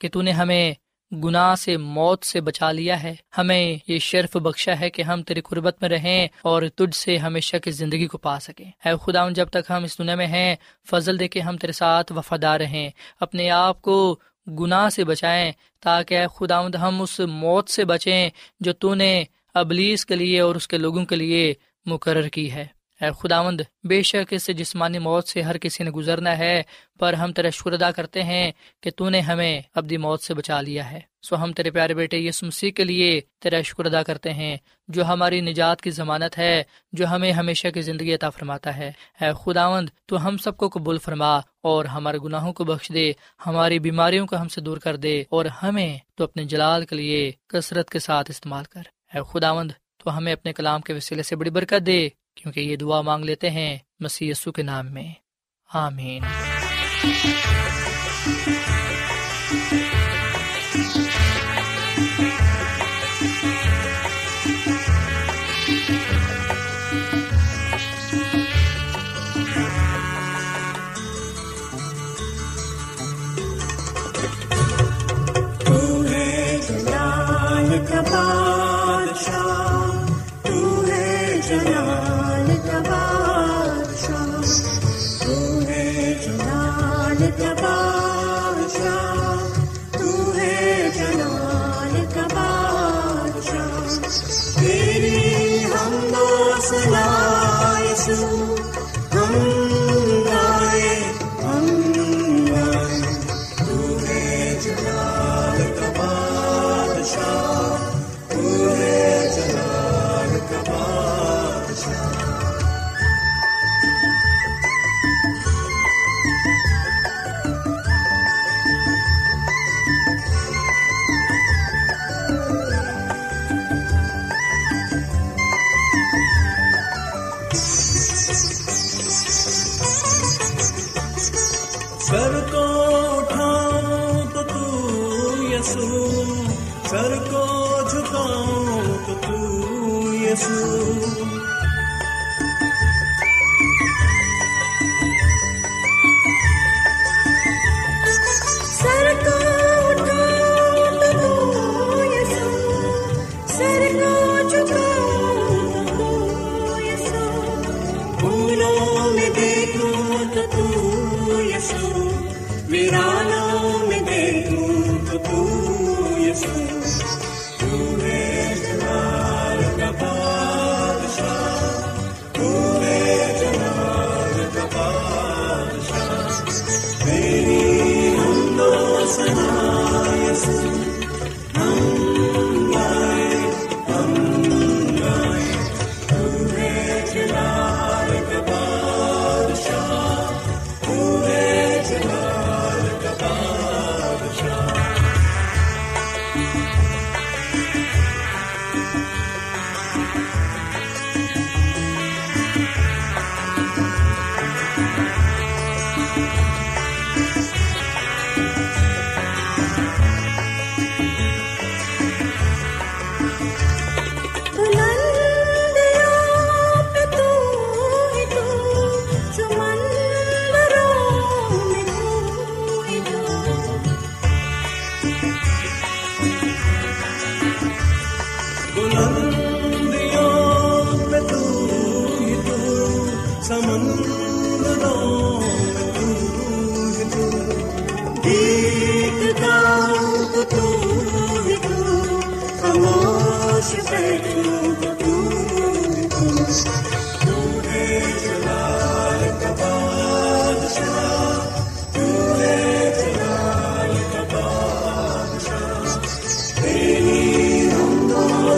کہ 0.00 0.08
تو 0.08 0.22
نے 0.22 0.30
ہمیں 0.30 0.74
گناہ 1.24 1.54
سے 1.54 1.76
موت 1.76 2.24
سے 2.24 2.40
بچا 2.40 2.72
لیا 2.72 3.02
ہے۔ 3.02 3.14
ہمیں 3.38 3.76
یہ 3.88 3.98
شرف 3.98 4.36
بخشا 4.36 4.80
ہے 4.80 4.90
کہ 4.90 5.02
ہم 5.02 5.22
تیری 5.22 5.40
قربت 5.40 5.76
میں 5.80 5.88
رہیں 5.88 6.28
اور 6.42 6.62
تجھ 6.74 6.96
سے 6.96 7.16
ہمیشہ 7.16 7.56
کی 7.56 7.70
زندگی 7.70 8.06
کو 8.06 8.18
پا 8.18 8.40
سکیں۔ 8.40 8.70
اے 8.84 8.92
خدا 9.02 9.28
جب 9.28 9.48
تک 9.48 9.70
ہم 9.70 9.84
اس 9.84 9.98
دنیا 9.98 10.14
میں 10.14 10.26
ہیں، 10.26 10.56
فضل 10.90 11.18
دے 11.18 11.28
کے 11.28 11.40
ہم 11.40 11.56
تیرے 11.56 11.72
ساتھ 11.72 12.12
وفادار 12.12 12.60
رہیں۔ 12.60 12.90
اپنے 13.20 13.50
آپ 13.50 13.82
کو 13.82 14.18
گناہ 14.46 14.88
سے 14.88 15.04
بچائیں 15.04 15.52
تاکہ 15.80 16.18
اے 16.18 16.26
خدا 16.36 16.60
ہم 16.60 17.02
اس 17.02 17.20
موت 17.20 17.68
سے 17.68 17.84
بچیں 17.84 18.30
جو 18.60 18.72
تو 18.72 18.94
نے 18.94 19.24
ابلیس 19.54 20.06
کے 20.06 20.16
لیے 20.16 20.40
اور 20.40 20.54
اس 20.54 20.68
کے 20.68 20.78
لوگوں 20.78 21.04
کے 21.04 21.16
لیے 21.16 21.54
مقرر 21.86 22.28
کی 22.28 22.52
ہے۔ 22.52 22.66
اے 23.00 23.08
خداوند، 23.22 23.60
بے 23.84 24.02
شک 24.02 24.32
اس 24.32 24.50
جسمانی 24.56 24.98
موت 24.98 25.28
سے 25.28 25.42
ہر 25.42 25.58
کسی 25.58 25.84
نے 25.84 25.90
گزرنا 25.90 26.38
ہے، 26.38 26.62
پر 26.98 27.12
ہم 27.12 27.32
تیرا 27.32 27.50
شکر 27.50 27.72
ادا 27.72 27.90
کرتے 27.90 28.22
ہیں 28.22 28.52
کہ 28.82 28.90
تو 28.96 29.08
نے 29.08 29.20
ہمیں 29.20 29.62
اپنی 29.74 29.96
موت 29.96 30.22
سے 30.22 30.34
بچا 30.34 30.60
لیا 30.60 30.90
ہے۔ 30.90 31.00
سو 31.22 31.42
ہم 31.42 31.52
تیرے 31.52 31.70
پیارے 31.70 31.94
بیٹے 31.94 32.18
یس 32.18 32.42
مسیح 32.42 32.70
کے 32.70 32.84
لیے 32.84 33.20
تیرا 33.40 33.62
شکر 33.62 33.84
ادا 33.84 34.02
کرتے 34.02 34.32
ہیں، 34.32 34.56
جو 34.88 35.04
ہماری 35.04 35.40
نجات 35.40 35.80
کی 35.80 35.90
ضمانت 35.90 36.38
ہے، 36.38 36.62
جو 36.92 37.06
ہمیں 37.06 37.32
ہمیشہ 37.32 37.68
کی 37.68 37.82
زندگی 37.82 38.14
عطا 38.14 38.30
فرماتا 38.30 38.76
ہے۔ 38.76 38.92
اے 39.20 39.30
خداوند، 39.44 39.88
تو 40.06 40.28
ہم 40.28 40.36
سب 40.36 40.56
کو 40.56 40.68
قبول 40.68 40.98
فرما 40.98 41.36
اور 41.62 41.84
ہمارے 41.84 42.18
گناہوں 42.18 42.52
کو 42.52 42.64
بخش 42.64 42.92
دے، 42.94 43.12
ہماری 43.46 43.78
بیماریوں 43.78 44.26
کو 44.26 44.36
ہم 44.36 44.48
سے 44.48 44.60
دور 44.60 44.76
کر 44.76 44.96
دے 44.96 45.24
اور 45.30 45.44
ہمیں 45.44 45.98
تو 46.14 46.24
اپنے 46.24 46.44
جلال 46.44 46.86
کے 46.86 46.96
لیے 46.96 47.32
کثرت 47.48 47.90
کے 47.90 47.98
ساتھ 47.98 48.30
استعمال 48.30 48.64
کر۔ 48.64 48.82
اے 49.14 49.20
خداوند، 49.32 49.70
تو 49.98 50.16
ہمیں 50.16 50.32
اپنے 50.32 50.52
کلام 50.52 50.80
کے 50.80 50.92
وسیلے 50.92 51.22
سے 51.22 51.36
بڑی 51.36 51.50
برکت 51.50 51.86
دے۔ 51.86 52.08
کیونکہ 52.34 52.60
یہ 52.60 52.76
دعا 52.76 53.00
مانگ 53.00 53.24
لیتے 53.24 53.50
ہیں 53.50 53.78
مسی 54.00 54.32
کے 54.56 54.62
نام 54.62 54.94
میں۔ 54.94 55.12
آمین۔ 55.74 56.22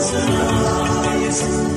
Jesus. 0.07 1.76